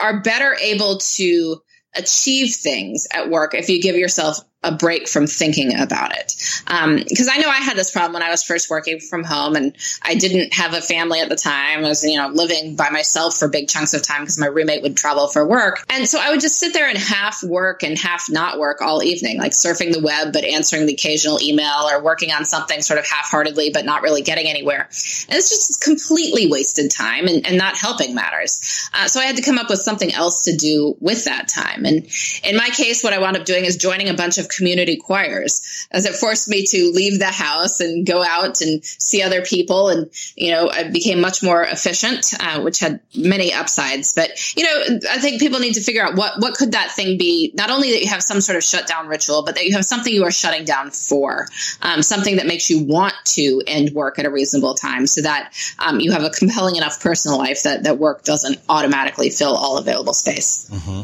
[0.00, 1.60] are better able to
[1.94, 6.34] achieve things at work if you give yourself a break from thinking about it.
[6.64, 9.56] Because um, I know I had this problem when I was first working from home,
[9.56, 11.84] and I didn't have a family at the time.
[11.84, 14.82] I was, you know, living by myself for big chunks of time because my roommate
[14.82, 17.98] would travel for work, and so I would just sit there and half work and
[17.98, 22.02] half not work all evening, like surfing the web but answering the occasional email or
[22.02, 24.82] working on something sort of half-heartedly but not really getting anywhere.
[24.82, 28.88] And it's just completely wasted time and, and not helping matters.
[28.92, 31.84] Uh, so I had to come up with something else to do with that time.
[31.84, 32.08] And
[32.44, 35.86] in my case, what I wound up doing is joining a bunch of community choirs
[35.90, 39.88] as it forced me to leave the house and go out and see other people.
[39.88, 44.12] And, you know, I became much more efficient, uh, which had many upsides.
[44.14, 47.18] But, you know, I think people need to figure out what, what could that thing
[47.18, 47.52] be?
[47.54, 50.12] Not only that you have some sort of shutdown ritual, but that you have something
[50.12, 51.46] you are shutting down for,
[51.82, 55.52] um, something that makes you want to end work at a reasonable time so that
[55.78, 59.78] um, you have a compelling enough personal life that, that work doesn't automatically fill all
[59.78, 60.70] available space.
[60.72, 61.02] Mm-hmm.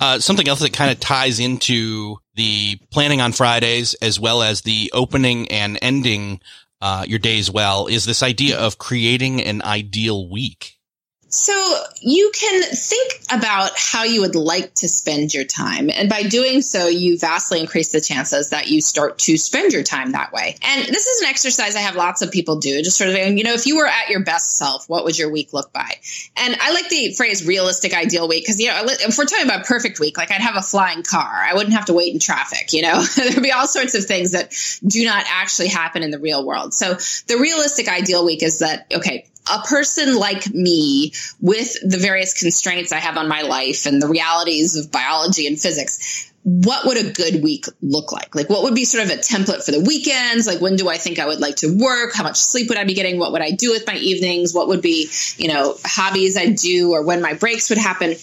[0.00, 4.62] Uh, something else that kind of ties into the planning on Fridays as well as
[4.62, 6.40] the opening and ending
[6.80, 10.78] uh, your days well is this idea of creating an ideal week.
[11.34, 15.90] So you can think about how you would like to spend your time.
[15.92, 19.82] And by doing so, you vastly increase the chances that you start to spend your
[19.82, 20.56] time that way.
[20.62, 23.42] And this is an exercise I have lots of people do, just sort of, you
[23.42, 25.98] know, if you were at your best self, what would your week look by?
[26.36, 29.66] And I like the phrase realistic ideal week because, you know, if we're talking about
[29.66, 32.72] perfect week, like I'd have a flying car, I wouldn't have to wait in traffic,
[32.72, 34.54] you know, there'd be all sorts of things that
[34.86, 36.72] do not actually happen in the real world.
[36.74, 36.94] So
[37.26, 42.92] the realistic ideal week is that, okay, a person like me with the various constraints
[42.92, 47.10] I have on my life and the realities of biology and physics, what would a
[47.10, 48.34] good week look like?
[48.34, 50.46] Like, what would be sort of a template for the weekends?
[50.46, 52.14] Like, when do I think I would like to work?
[52.14, 53.18] How much sleep would I be getting?
[53.18, 54.52] What would I do with my evenings?
[54.52, 58.14] What would be, you know, hobbies I'd do or when my breaks would happen?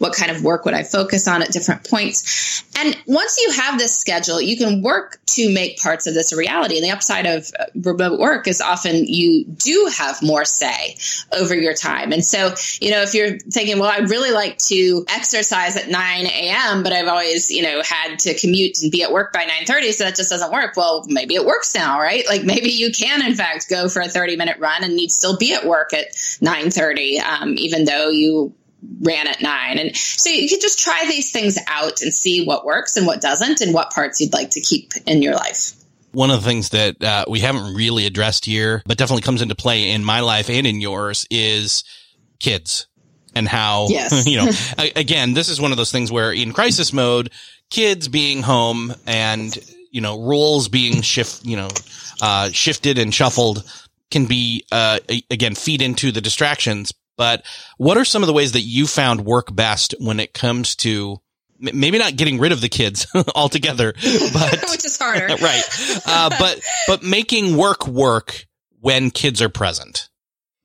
[0.00, 2.64] What kind of work would I focus on at different points?
[2.78, 6.36] And once you have this schedule, you can work to make parts of this a
[6.36, 6.76] reality.
[6.76, 10.96] And the upside of remote work is often you do have more say
[11.38, 12.12] over your time.
[12.12, 16.26] And so, you know, if you're thinking, well, I'd really like to exercise at 9
[16.26, 19.92] a.m., but I've always, you know, had to commute and be at work by 9:30,
[19.92, 20.74] so that just doesn't work.
[20.76, 22.24] Well, maybe it works now, right?
[22.26, 25.36] Like maybe you can, in fact, go for a 30 minute run and you'd still
[25.36, 28.54] be at work at 9:30, um, even though you
[29.00, 29.78] ran at nine.
[29.78, 33.20] And so you can just try these things out and see what works and what
[33.20, 35.72] doesn't and what parts you'd like to keep in your life.
[36.12, 39.54] One of the things that uh, we haven't really addressed here, but definitely comes into
[39.54, 41.84] play in my life and in yours is
[42.40, 42.86] kids
[43.34, 44.26] and how, yes.
[44.26, 44.50] you know,
[44.96, 47.30] again, this is one of those things where in crisis mode,
[47.70, 49.56] kids being home and,
[49.92, 51.68] you know, roles being shift, you know,
[52.20, 53.64] uh, shifted and shuffled
[54.10, 54.98] can be, uh,
[55.30, 56.92] again, feed into the distractions.
[57.20, 57.44] But
[57.76, 61.18] what are some of the ways that you found work best when it comes to
[61.58, 65.62] maybe not getting rid of the kids altogether, but which is harder, right?
[66.06, 68.46] Uh, but but making work work
[68.80, 70.08] when kids are present.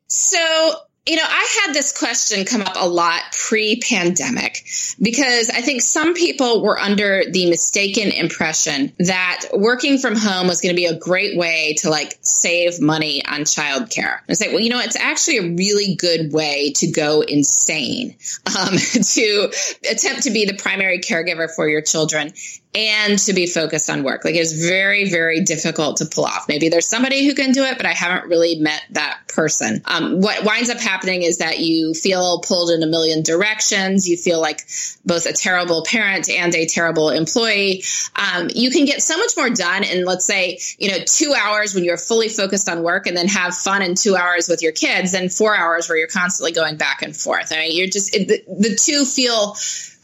[0.08, 0.76] So
[1.08, 4.66] you know, I had this question come up a lot pre pandemic
[5.00, 10.62] because I think some people were under the mistaken impression that working from home was
[10.62, 14.20] going to be a great way to like save money on childcare.
[14.28, 18.18] I say, well, you know, it's actually a really good way to go insane,
[18.58, 19.54] um, to
[19.90, 22.34] attempt to be the primary caregiver for your children
[22.76, 24.26] and to be focused on work.
[24.26, 26.48] Like it's very, very difficult to pull off.
[26.50, 29.82] Maybe there's somebody who can do it, but I haven't really met that person.
[29.86, 34.10] Um, what winds up happening is that you feel pulled in a million directions.
[34.10, 34.62] You feel like
[35.06, 37.84] both a terrible parent and a terrible employee.
[38.16, 41.74] Um, you can get so much more done in, let's say, you know, two hours
[41.74, 44.74] when you're fully focused on work and then have fun in two hours with your
[44.74, 47.54] kids than four hours where you're constantly going back and forth.
[47.54, 49.56] I mean, you're just, it, the, the two feel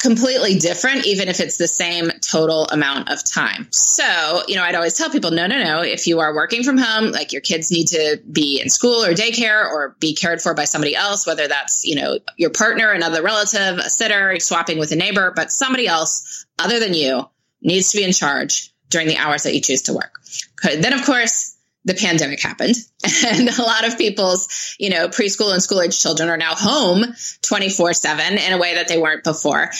[0.01, 3.67] completely different, even if it's the same total amount of time.
[3.71, 5.81] So, you know, I'd always tell people, no, no, no.
[5.81, 9.13] If you are working from home, like your kids need to be in school or
[9.13, 13.21] daycare or be cared for by somebody else, whether that's, you know, your partner, another
[13.21, 17.29] relative, a sitter, swapping with a neighbor, but somebody else other than you
[17.61, 20.19] needs to be in charge during the hours that you choose to work.
[20.63, 22.75] Then, of course, the pandemic happened
[23.27, 27.03] and a lot of people's you know preschool and school age children are now home
[27.41, 29.71] 24 7 in a way that they weren't before.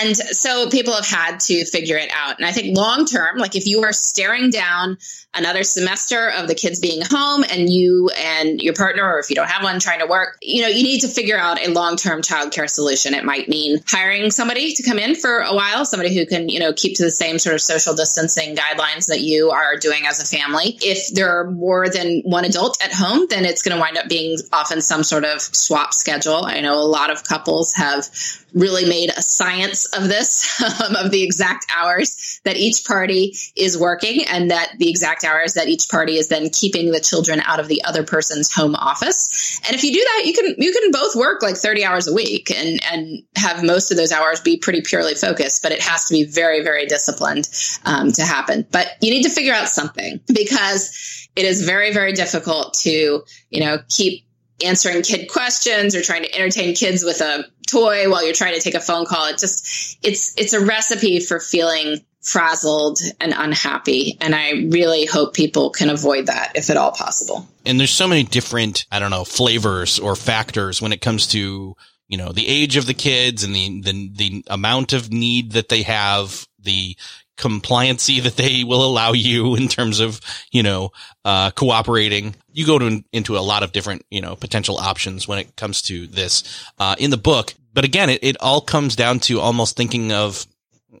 [0.00, 2.38] And so people have had to figure it out.
[2.38, 4.98] And i think long term like if you are staring down
[5.34, 9.36] another semester of the kids being home and you and your partner or if you
[9.36, 12.22] don't have one trying to work you know you need to figure out a long-term
[12.22, 13.14] childcare solution.
[13.14, 16.60] It might mean hiring somebody to come in for a while somebody who can you
[16.60, 20.22] know keep to the same sort of social distancing guidelines that you are doing as
[20.22, 20.78] a family.
[20.80, 24.08] If there are more than one adult at home then it's going to wind up
[24.08, 28.06] being often some sort of swap schedule i know a lot of couples have
[28.54, 33.78] really made a science of this, um, of the exact hours that each party is
[33.78, 37.60] working and that the exact hours that each party is then keeping the children out
[37.60, 39.60] of the other person's home office.
[39.66, 42.14] And if you do that, you can, you can both work like 30 hours a
[42.14, 46.06] week and, and have most of those hours be pretty purely focused, but it has
[46.06, 47.48] to be very, very disciplined,
[47.84, 48.66] um, to happen.
[48.70, 53.60] But you need to figure out something because it is very, very difficult to, you
[53.60, 54.24] know, keep
[54.64, 58.60] answering kid questions or trying to entertain kids with a toy while you're trying to
[58.60, 59.26] take a phone call.
[59.26, 65.34] It just it's it's a recipe for feeling frazzled and unhappy and I really hope
[65.34, 67.48] people can avoid that if at all possible.
[67.66, 71.74] And there's so many different, I don't know, flavors or factors when it comes to,
[72.06, 75.68] you know, the age of the kids and the the the amount of need that
[75.68, 76.96] they have, the
[77.42, 80.92] compliancy that they will allow you in terms of, you know,
[81.24, 82.34] uh, cooperating.
[82.52, 85.82] You go to, into a lot of different, you know, potential options when it comes
[85.82, 87.54] to this, uh, in the book.
[87.74, 90.46] But again, it, it all comes down to almost thinking of,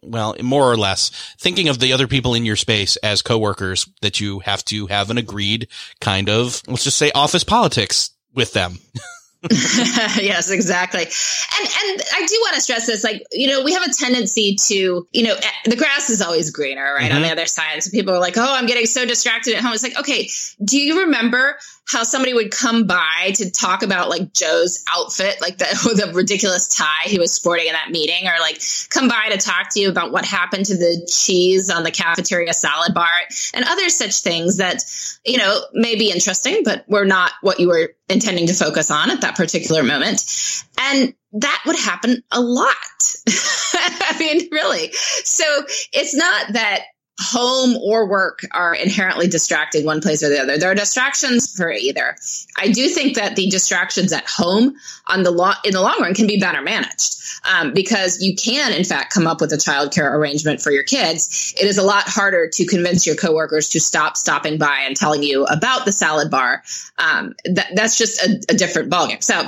[0.02, 4.20] well, more or less thinking of the other people in your space as coworkers that
[4.20, 5.68] you have to have an agreed
[6.00, 8.78] kind of, let's just say office politics with them.
[9.50, 11.02] yes, exactly.
[11.02, 14.56] And and I do want to stress this like, you know, we have a tendency
[14.68, 17.06] to, you know, the grass is always greener, right?
[17.06, 17.16] Mm-hmm.
[17.16, 17.82] On the other side.
[17.82, 20.28] So people are like, "Oh, I'm getting so distracted at home." It's like, "Okay,
[20.64, 21.58] do you remember
[21.88, 25.64] how somebody would come by to talk about like Joe's outfit, like the
[26.06, 29.72] the ridiculous tie he was sporting in that meeting or like come by to talk
[29.72, 33.08] to you about what happened to the cheese on the cafeteria salad bar
[33.54, 34.82] and other such things that,
[35.24, 39.10] you know, may be interesting, but were not what you were intending to focus on
[39.10, 40.24] at that particular moment.
[40.78, 42.76] And that would happen a lot.
[43.28, 44.92] I mean, really.
[44.92, 45.44] So
[45.92, 46.82] it's not that
[47.22, 50.58] home or work are inherently distracting one place or the other.
[50.58, 52.16] There are distractions for either.
[52.56, 54.74] I do think that the distractions at home
[55.06, 58.84] on the in the long run can be better managed um, because you can, in
[58.84, 61.54] fact, come up with a childcare arrangement for your kids.
[61.60, 65.22] It is a lot harder to convince your coworkers to stop stopping by and telling
[65.22, 66.62] you about the salad bar.
[66.98, 69.22] Um, that, that's just a, a different ballgame.
[69.22, 69.46] So.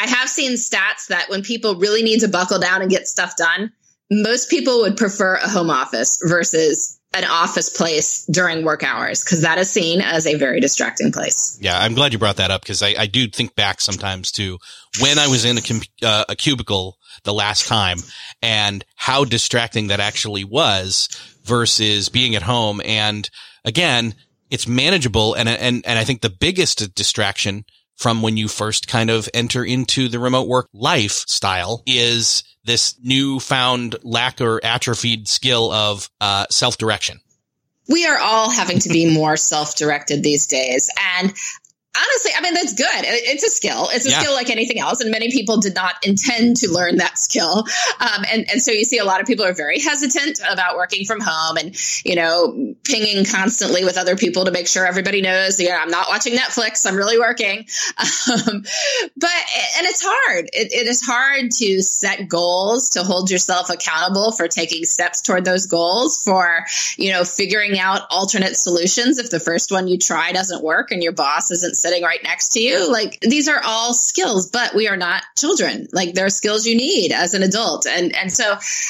[0.00, 3.34] I have seen stats that when people really need to buckle down and get stuff
[3.34, 3.72] done,
[4.10, 9.40] most people would prefer a home office versus an office place during work hours because
[9.40, 11.58] that is seen as a very distracting place.
[11.60, 14.58] Yeah, I'm glad you brought that up because I, I, do think back sometimes to
[15.00, 17.98] when I was in a, com- uh, a cubicle the last time
[18.42, 21.08] and how distracting that actually was
[21.44, 22.82] versus being at home.
[22.84, 23.28] And
[23.64, 24.14] again,
[24.50, 25.32] it's manageable.
[25.32, 27.64] And, and, and I think the biggest distraction
[27.96, 33.96] from when you first kind of enter into the remote work lifestyle is this newfound
[34.02, 37.20] lack or atrophied skill of uh, self direction.
[37.88, 40.90] We are all having to be more self directed these days.
[41.16, 41.32] And
[41.96, 42.86] honestly, I mean, that's good.
[43.04, 43.88] It's a skill.
[43.92, 44.20] It's a yeah.
[44.20, 45.00] skill like anything else.
[45.00, 47.66] And many people did not intend to learn that skill.
[48.00, 51.04] Um, and, and so you see a lot of people are very hesitant about working
[51.04, 55.58] from home and, you know, pinging constantly with other people to make sure everybody knows,
[55.60, 56.86] you know, I'm not watching Netflix.
[56.86, 57.66] I'm really working.
[58.28, 58.62] Um,
[59.16, 59.30] but,
[59.78, 60.50] and it's hard.
[60.52, 65.44] It, it is hard to set goals, to hold yourself accountable for taking steps toward
[65.44, 66.64] those goals, for,
[66.98, 71.02] you know, figuring out alternate solutions if the first one you try doesn't work and
[71.02, 72.90] your boss isn't sitting right next to you.
[72.90, 75.88] Like these are all skills, but we are not children.
[75.92, 77.86] Like there are skills you need as an adult.
[77.86, 78.44] And, and so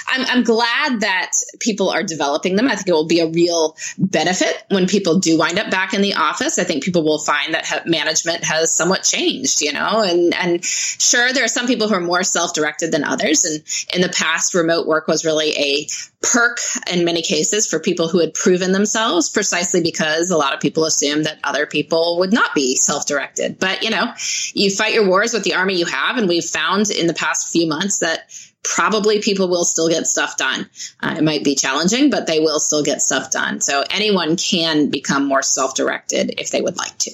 [0.07, 2.69] I'm, I'm glad that people are developing them.
[2.69, 6.03] I think it will be a real benefit when people do wind up back in
[6.03, 6.59] the office.
[6.59, 11.33] I think people will find that management has somewhat changed, you know, and, and sure,
[11.33, 13.45] there are some people who are more self-directed than others.
[13.45, 13.63] And
[13.95, 15.87] in the past, remote work was really a
[16.21, 16.59] perk
[16.93, 20.85] in many cases for people who had proven themselves precisely because a lot of people
[20.85, 23.59] assume that other people would not be self-directed.
[23.59, 24.13] But, you know,
[24.53, 26.17] you fight your wars with the army you have.
[26.17, 28.31] And we've found in the past few months that
[28.65, 30.69] probably people will still get stuff done.
[31.01, 33.61] Uh, it might be challenging, but they will still get stuff done.
[33.61, 37.13] So anyone can become more self-directed if they would like to.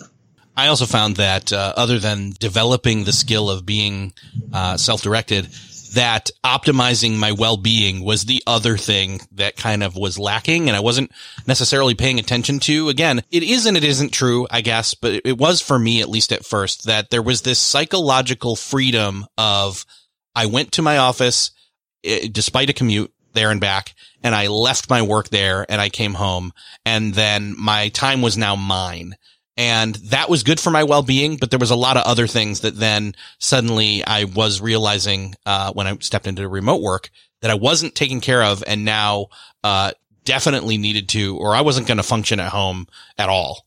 [0.56, 4.14] I also found that uh, other than developing the skill of being
[4.52, 5.48] uh, self-directed,
[5.94, 10.80] that optimizing my well-being was the other thing that kind of was lacking and I
[10.80, 11.10] wasn't
[11.46, 12.88] necessarily paying attention to.
[12.88, 16.08] Again, it is and it isn't true, I guess, but it was for me, at
[16.08, 19.84] least at first, that there was this psychological freedom of
[20.34, 21.50] I went to my office
[22.04, 25.88] eh, despite a commute there and back and I left my work there and I
[25.88, 26.52] came home
[26.84, 29.16] and then my time was now mine.
[29.56, 32.60] And that was good for my well-being, but there was a lot of other things
[32.60, 37.54] that then suddenly I was realizing, uh, when I stepped into remote work that I
[37.54, 39.26] wasn't taking care of and now,
[39.62, 39.92] uh,
[40.24, 42.88] definitely needed to, or I wasn't going to function at home
[43.18, 43.64] at all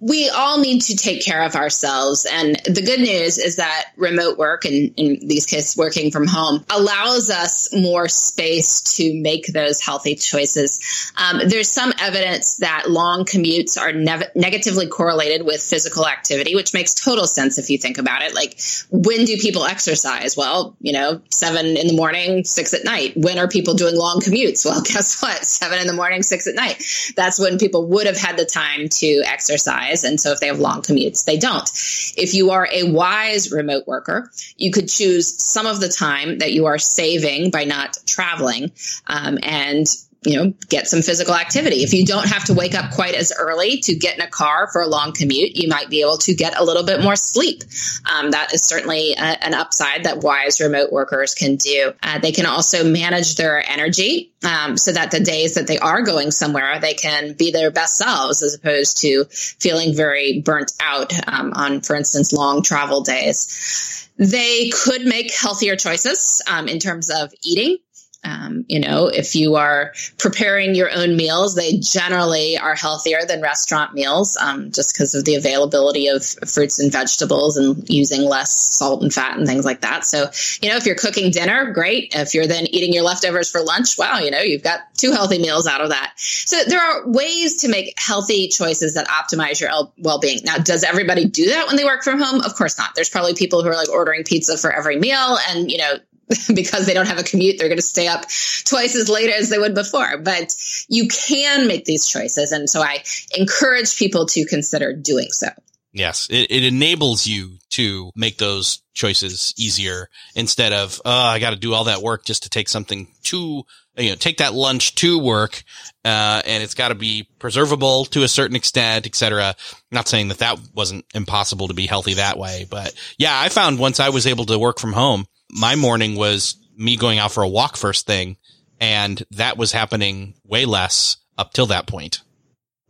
[0.00, 2.26] we all need to take care of ourselves.
[2.30, 6.64] And the good news is that remote work, and in these cases, working from home,
[6.70, 10.80] allows us more space to make those healthy choices.
[11.16, 16.72] Um, there's some evidence that long commutes are ne- negatively correlated with physical activity, which
[16.72, 18.34] makes total sense if you think about it.
[18.34, 18.58] Like,
[18.90, 20.34] when do people exercise?
[20.34, 23.12] Well, you know, seven in the morning, six at night.
[23.16, 24.64] When are people doing long commutes?
[24.64, 25.44] Well, guess what?
[25.44, 26.82] Seven in the morning, six at night.
[27.16, 30.58] That's when people would have had the time to exercise and so if they have
[30.58, 31.68] long commutes, they don't.
[32.16, 36.52] If you are a wise remote worker, you could choose some of the time that
[36.52, 38.72] you are saving by not traveling
[39.06, 39.86] um, and
[40.22, 41.76] you know, get some physical activity.
[41.76, 44.68] If you don't have to wake up quite as early to get in a car
[44.70, 47.64] for a long commute, you might be able to get a little bit more sleep.
[48.10, 51.94] Um, that is certainly a, an upside that wise remote workers can do.
[52.02, 56.02] Uh, they can also manage their energy um, so that the days that they are
[56.02, 61.12] going somewhere, they can be their best selves as opposed to feeling very burnt out
[61.28, 64.06] um, on, for instance, long travel days.
[64.18, 67.78] They could make healthier choices um, in terms of eating
[68.22, 73.40] Um, you know, if you are preparing your own meals, they generally are healthier than
[73.40, 78.50] restaurant meals, um, just because of the availability of fruits and vegetables and using less
[78.50, 80.04] salt and fat and things like that.
[80.04, 82.14] So, you know, if you're cooking dinner, great.
[82.14, 85.38] If you're then eating your leftovers for lunch, wow, you know, you've got two healthy
[85.38, 86.12] meals out of that.
[86.16, 90.40] So there are ways to make healthy choices that optimize your well-being.
[90.44, 92.42] Now, does everybody do that when they work from home?
[92.42, 92.94] Of course not.
[92.94, 95.94] There's probably people who are like ordering pizza for every meal and, you know,
[96.54, 98.22] because they don't have a commute, they're going to stay up
[98.64, 100.18] twice as late as they would before.
[100.18, 100.54] But
[100.88, 102.52] you can make these choices.
[102.52, 103.02] And so I
[103.36, 105.48] encourage people to consider doing so.
[105.92, 111.50] Yes, it, it enables you to make those choices easier instead of, oh, I got
[111.50, 113.64] to do all that work just to take something to,
[113.96, 115.64] you know, take that lunch to work.
[116.04, 119.56] Uh, and it's got to be preservable to a certain extent, et cetera.
[119.90, 123.80] Not saying that that wasn't impossible to be healthy that way, but yeah, I found
[123.80, 127.42] once I was able to work from home, my morning was me going out for
[127.42, 128.36] a walk first thing.
[128.80, 132.22] And that was happening way less up till that point.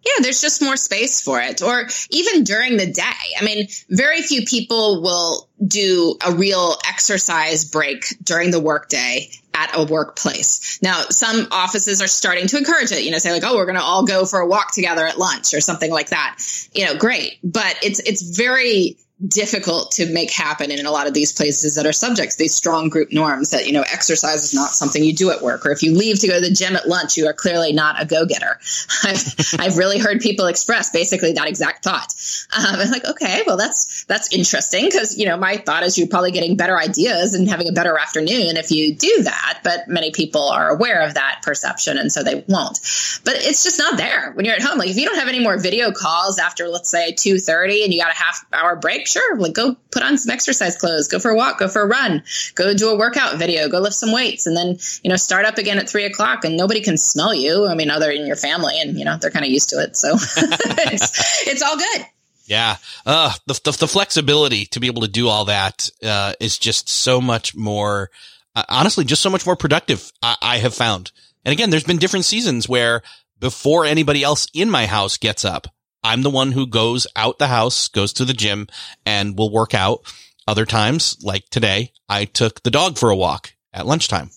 [0.03, 1.61] Yeah, there's just more space for it.
[1.63, 3.35] Or even during the day.
[3.39, 9.77] I mean, very few people will do a real exercise break during the workday at
[9.77, 10.79] a workplace.
[10.81, 13.77] Now, some offices are starting to encourage it, you know, say like, oh, we're going
[13.77, 16.39] to all go for a walk together at lunch or something like that.
[16.73, 17.39] You know, great.
[17.43, 18.97] But it's, it's very
[19.27, 22.55] difficult to make happen in a lot of these places that are subject to these
[22.55, 25.67] strong group norms that you know exercise is not something you do at work.
[25.67, 28.01] Or if you leave to go to the gym at lunch you are clearly not
[28.01, 28.59] a go-getter.
[29.05, 32.15] I've, I've really heard people express basically that exact thought.
[32.57, 36.09] Um, i'm like okay well that's that's interesting because you know my thought is you're
[36.09, 40.11] probably getting better ideas and having a better afternoon if you do that but many
[40.11, 42.79] people are aware of that perception and so they won't.
[43.25, 44.79] But it's just not there when you're at home.
[44.79, 48.01] Like if you don't have any more video calls after let's say 2.30 and you
[48.01, 51.31] got a half hour break sure, like go put on some exercise clothes, go for
[51.31, 52.23] a walk, go for a run,
[52.55, 55.59] go do a workout video, go lift some weights, and then, you know, start up
[55.59, 57.67] again at three o'clock and nobody can smell you.
[57.67, 59.97] I mean, other than your family and, you know, they're kind of used to it.
[59.97, 62.07] So it's, it's all good.
[62.47, 62.77] Yeah.
[63.07, 66.89] Uh, the, the, the, flexibility to be able to do all that, uh, is just
[66.89, 68.11] so much more,
[68.57, 70.11] uh, honestly, just so much more productive.
[70.23, 71.13] I, I have found.
[71.45, 73.03] And again, there's been different seasons where
[73.39, 75.69] before anybody else in my house gets up,
[76.03, 78.69] I'm the one who goes out the house, goes to the gym
[79.05, 80.01] and will work out.
[80.47, 84.31] Other times, like today, I took the dog for a walk at lunchtime.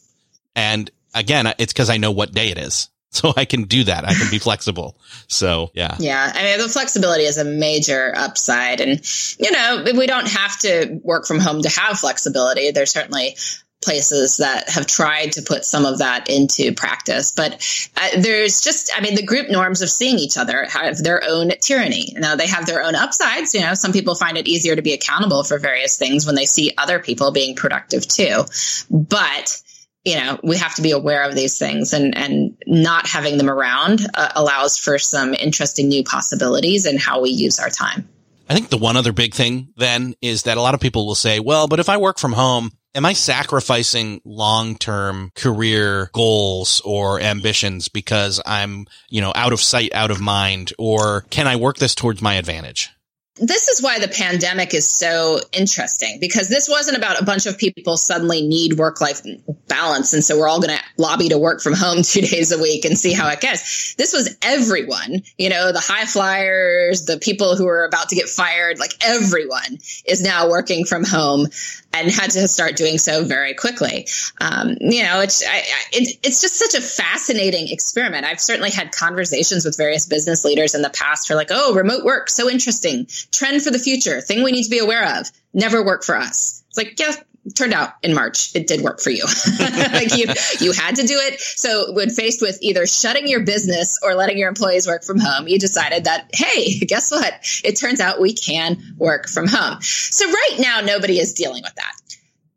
[0.55, 2.89] And again, it's because I know what day it is.
[3.13, 4.05] So I can do that.
[4.05, 4.97] I can be flexible.
[5.27, 5.95] So yeah.
[5.99, 6.31] Yeah.
[6.33, 8.81] I mean, the flexibility is a major upside.
[8.81, 8.99] And,
[9.37, 12.71] you know, we don't have to work from home to have flexibility.
[12.71, 13.37] There's certainly
[13.83, 17.31] places that have tried to put some of that into practice.
[17.31, 17.53] But
[17.97, 21.51] uh, there's just, I mean, the group norms of seeing each other have their own
[21.61, 22.13] tyranny.
[22.15, 23.53] Now they have their own upsides.
[23.53, 26.45] You know, some people find it easier to be accountable for various things when they
[26.45, 28.45] see other people being productive too.
[28.89, 29.61] But
[30.05, 33.49] you know, we have to be aware of these things and, and not having them
[33.49, 38.09] around uh, allows for some interesting new possibilities in how we use our time.
[38.49, 41.15] I think the one other big thing then is that a lot of people will
[41.15, 47.19] say, well, but if I work from home, am I sacrificing long-term career goals or
[47.19, 51.77] ambitions because I'm, you know, out of sight, out of mind, or can I work
[51.77, 52.89] this towards my advantage?
[53.37, 57.57] This is why the pandemic is so interesting because this wasn't about a bunch of
[57.57, 59.21] people suddenly need work life
[59.67, 60.13] balance.
[60.13, 62.85] And so we're all going to lobby to work from home two days a week
[62.85, 63.95] and see how it goes.
[63.97, 68.29] This was everyone, you know, the high flyers, the people who are about to get
[68.29, 71.47] fired, like everyone is now working from home
[71.93, 74.07] and had to start doing so very quickly.
[74.41, 78.25] Um, you know, it's I, it, it's just such a fascinating experiment.
[78.25, 82.03] I've certainly had conversations with various business leaders in the past are like, "Oh, remote
[82.03, 85.83] work, so interesting, trend for the future, thing we need to be aware of." Never
[85.83, 86.63] work for us.
[86.69, 87.13] It's like, yeah,
[87.55, 89.25] turned out in March it did work for you.
[89.59, 90.25] like you
[90.59, 91.39] you had to do it.
[91.39, 95.47] So when faced with either shutting your business or letting your employees work from home,
[95.47, 97.33] you decided that hey, guess what?
[97.63, 99.81] It turns out we can work from home.
[99.81, 101.93] So right now nobody is dealing with that.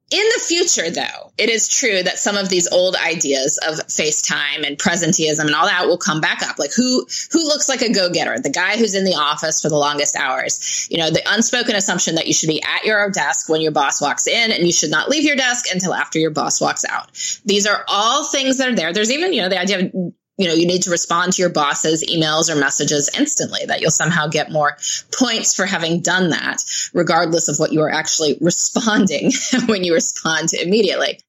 [0.08, 4.64] In the future, though, it is true that some of these old ideas of FaceTime
[4.64, 6.60] and presenteeism and all that will come back up.
[6.60, 8.38] Like who who looks like a go-getter?
[8.38, 10.86] The guy who's in the office for the longest hours.
[10.92, 14.00] You know, the unspoken assumption that you should be at your desk when your boss
[14.00, 17.10] walks in and you should not leave your desk until after your boss walks out.
[17.44, 18.92] These are all things that are there.
[18.92, 21.50] There's even, you know, the idea of you know, you need to respond to your
[21.50, 24.76] boss's emails or messages instantly, that you'll somehow get more
[25.18, 26.62] points for having done that,
[26.92, 29.32] regardless of what you are actually responding
[29.66, 31.20] when you respond immediately.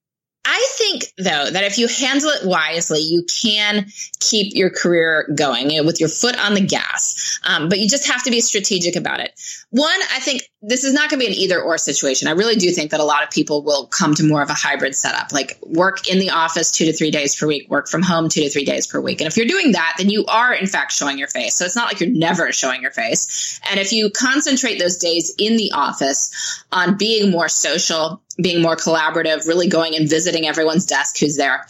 [0.49, 3.88] I think, though, that if you handle it wisely, you can
[4.22, 7.39] keep your career going with your foot on the gas.
[7.43, 9.38] Um, but you just have to be strategic about it.
[9.70, 12.30] One, I think this is not going to be an either or situation.
[12.30, 14.53] I really do think that a lot of people will come to more of a
[14.53, 18.01] hybrid setup, like work in the office two to three days per week, work from
[18.01, 19.20] home two to three days per week.
[19.20, 21.55] And if you're doing that, then you are, in fact, showing your face.
[21.55, 23.59] So it's not like you're never showing your face.
[23.70, 28.78] And if you concentrate those days in the office on being more social, being more
[28.78, 31.68] collaborative, really going and visiting everyone's desk who's there,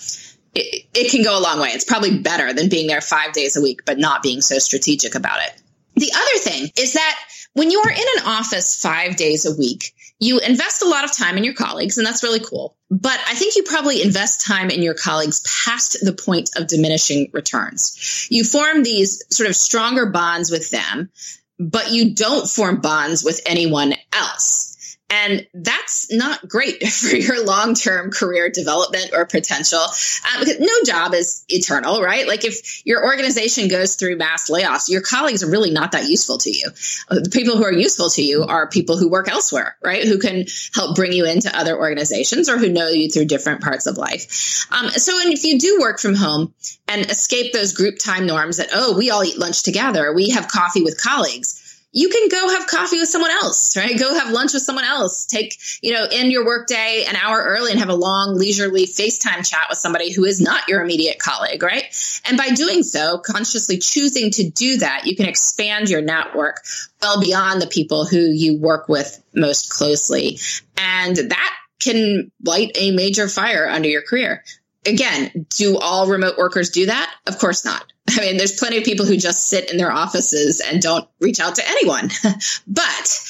[0.54, 1.70] it, it can go a long way.
[1.70, 5.16] It's probably better than being there five days a week, but not being so strategic
[5.16, 5.60] about it.
[5.96, 7.20] The other thing is that
[7.58, 11.12] when you are in an office five days a week, you invest a lot of
[11.12, 12.78] time in your colleagues, and that's really cool.
[12.92, 17.32] But I think you probably invest time in your colleagues past the point of diminishing
[17.34, 18.28] returns.
[18.30, 21.10] You form these sort of stronger bonds with them,
[21.58, 24.67] but you don't form bonds with anyone else.
[25.10, 30.74] And that's not great for your long term career development or potential uh, because no
[30.86, 32.28] job is eternal, right?
[32.28, 36.38] Like if your organization goes through mass layoffs, your colleagues are really not that useful
[36.40, 36.68] to you.
[37.10, 40.04] Uh, the people who are useful to you are people who work elsewhere, right?
[40.04, 43.88] Who can help bring you into other organizations or who know you through different parts
[43.88, 44.68] of life.
[44.72, 46.54] Um, so and if you do work from home
[46.88, 50.48] and escape those group time norms that, oh, we all eat lunch together, we have
[50.48, 51.57] coffee with colleagues
[51.98, 53.98] you can go have coffee with someone else, right?
[53.98, 55.26] Go have lunch with someone else.
[55.26, 59.44] Take, you know, end your workday an hour early and have a long, leisurely FaceTime
[59.50, 61.86] chat with somebody who is not your immediate colleague, right?
[62.24, 66.62] And by doing so, consciously choosing to do that, you can expand your network
[67.02, 70.38] well beyond the people who you work with most closely.
[70.78, 74.44] And that can light a major fire under your career.
[74.86, 77.12] Again, do all remote workers do that?
[77.26, 77.92] Of course not.
[78.18, 81.40] I mean, there's plenty of people who just sit in their offices and don't reach
[81.40, 82.10] out to anyone.
[82.68, 83.22] but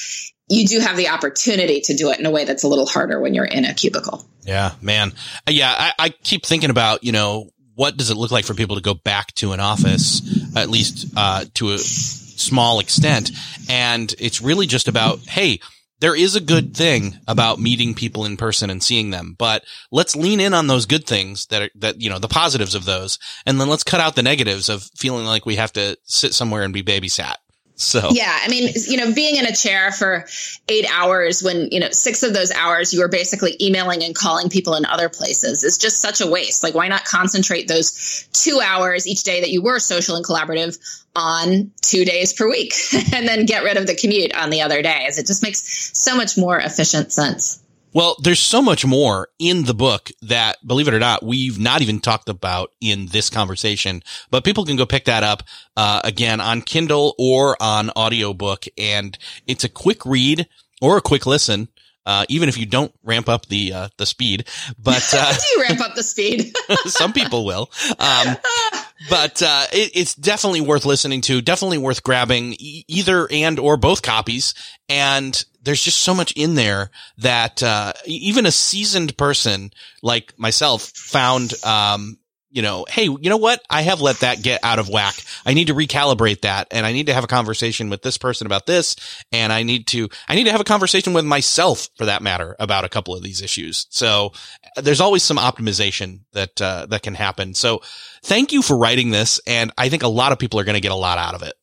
[0.48, 3.20] you do have the opportunity to do it in a way that's a little harder
[3.20, 4.24] when you're in a cubicle.
[4.42, 5.12] Yeah, man.
[5.46, 8.54] Uh, yeah, I, I keep thinking about, you know, what does it look like for
[8.54, 13.30] people to go back to an office, at least uh, to a small extent?
[13.68, 15.60] And it's really just about, hey,
[16.00, 20.16] there is a good thing about meeting people in person and seeing them, but let's
[20.16, 23.18] lean in on those good things that are, that, you know, the positives of those.
[23.44, 26.62] And then let's cut out the negatives of feeling like we have to sit somewhere
[26.62, 27.36] and be babysat.
[27.78, 30.26] So yeah, I mean, you know, being in a chair for
[30.68, 34.50] eight hours when you know six of those hours you are basically emailing and calling
[34.50, 36.64] people in other places is just such a waste.
[36.64, 40.76] Like, why not concentrate those two hours each day that you were social and collaborative
[41.14, 42.74] on two days per week,
[43.14, 45.16] and then get rid of the commute on the other days?
[45.16, 45.60] It just makes
[45.96, 47.62] so much more efficient sense.
[47.92, 51.80] Well, there's so much more in the book that, believe it or not, we've not
[51.80, 55.42] even talked about in this conversation, but people can go pick that up,
[55.76, 58.66] uh, again on Kindle or on audiobook.
[58.76, 59.16] And
[59.46, 60.46] it's a quick read
[60.82, 61.68] or a quick listen.
[62.04, 64.46] Uh, even if you don't ramp up the uh, the speed,
[64.78, 66.56] but uh, do you ramp up the speed?
[66.86, 67.70] some people will.
[67.98, 68.34] Um,
[69.08, 71.40] but uh, it, it's definitely worth listening to.
[71.40, 74.54] Definitely worth grabbing e- either and or both copies.
[74.88, 79.70] And there's just so much in there that uh, even a seasoned person
[80.02, 82.18] like myself found um,
[82.50, 83.60] you know, hey, you know what?
[83.68, 85.14] I have let that get out of whack.
[85.44, 88.46] I need to recalibrate that and I need to have a conversation with this person
[88.46, 88.96] about this.
[89.32, 92.56] And I need to, I need to have a conversation with myself for that matter
[92.58, 93.86] about a couple of these issues.
[93.90, 94.32] So
[94.76, 97.54] there's always some optimization that, uh, that can happen.
[97.54, 97.82] So
[98.22, 99.40] thank you for writing this.
[99.46, 101.42] And I think a lot of people are going to get a lot out of
[101.42, 101.54] it.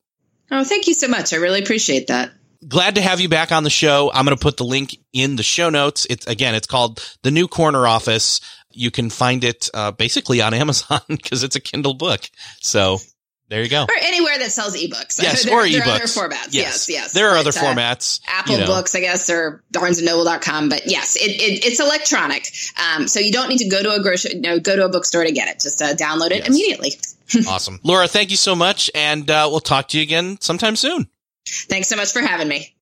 [0.52, 1.34] Oh, thank you so much.
[1.34, 2.32] I really appreciate that
[2.68, 4.12] glad to have you back on the show.
[4.14, 6.08] I'm going to put the link in the show notes.
[6.10, 8.42] It's again, it's called the new corner office.
[8.76, 12.30] You can find it uh, basically on Amazon because it's a Kindle book.
[12.62, 13.00] So
[13.48, 13.84] there you go.
[13.84, 15.22] Or anywhere that sells ebooks.
[15.22, 16.18] Yes, there, or there ebooks.
[16.18, 16.48] Are other formats.
[16.52, 16.90] Yes, yes.
[16.90, 17.14] yes.
[17.14, 18.20] There are but, other uh, formats.
[18.28, 18.68] Apple you know.
[18.68, 20.70] Books, I guess, or BarnesandNoble.com.
[20.70, 22.48] But yes, it, it, it's electronic.
[22.96, 24.90] Um, so you don't need to go to a grocery, you know, go to a
[24.90, 25.60] bookstore to get it.
[25.60, 26.48] Just uh, download it yes.
[26.48, 26.92] immediately.
[27.48, 28.08] awesome, Laura.
[28.08, 31.08] Thank you so much, and uh, we'll talk to you again sometime soon.
[31.48, 32.76] Thanks so much for having me.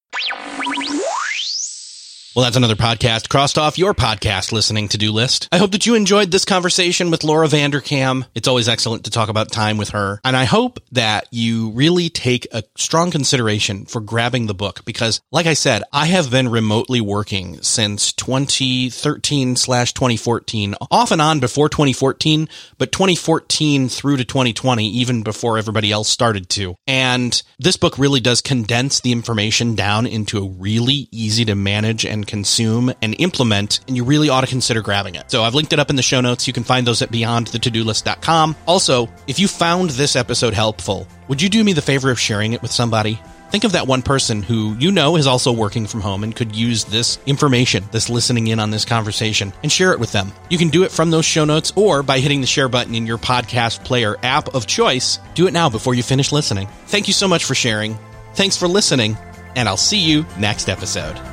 [2.35, 5.47] Well, that's another podcast crossed off your podcast listening to do list.
[5.51, 8.25] I hope that you enjoyed this conversation with Laura Vanderkam.
[8.33, 10.19] It's always excellent to talk about time with her.
[10.23, 15.21] And I hope that you really take a strong consideration for grabbing the book because,
[15.31, 21.39] like I said, I have been remotely working since 2013 slash 2014, off and on
[21.39, 26.77] before 2014, but 2014 through to 2020, even before everybody else started to.
[26.87, 32.07] And this book really does condense the information down into a really easy to manage
[32.07, 35.29] and consume and implement, and you really ought to consider grabbing it.
[35.29, 36.47] So I've linked it up in the show notes.
[36.47, 38.55] You can find those at beyondthetodolist.com.
[38.67, 42.53] Also, if you found this episode helpful, would you do me the favor of sharing
[42.53, 43.19] it with somebody?
[43.53, 46.55] Think of that one person who you know is also working from home and could
[46.55, 50.33] use this information, this listening in on this conversation, and share it with them.
[50.49, 53.05] You can do it from those show notes or by hitting the share button in
[53.05, 55.19] your podcast player app of choice.
[55.35, 56.67] Do it now before you finish listening.
[56.87, 57.95] Thank you so much for sharing.
[58.33, 59.15] Thanks for listening,
[59.55, 61.32] and I'll see you next episode.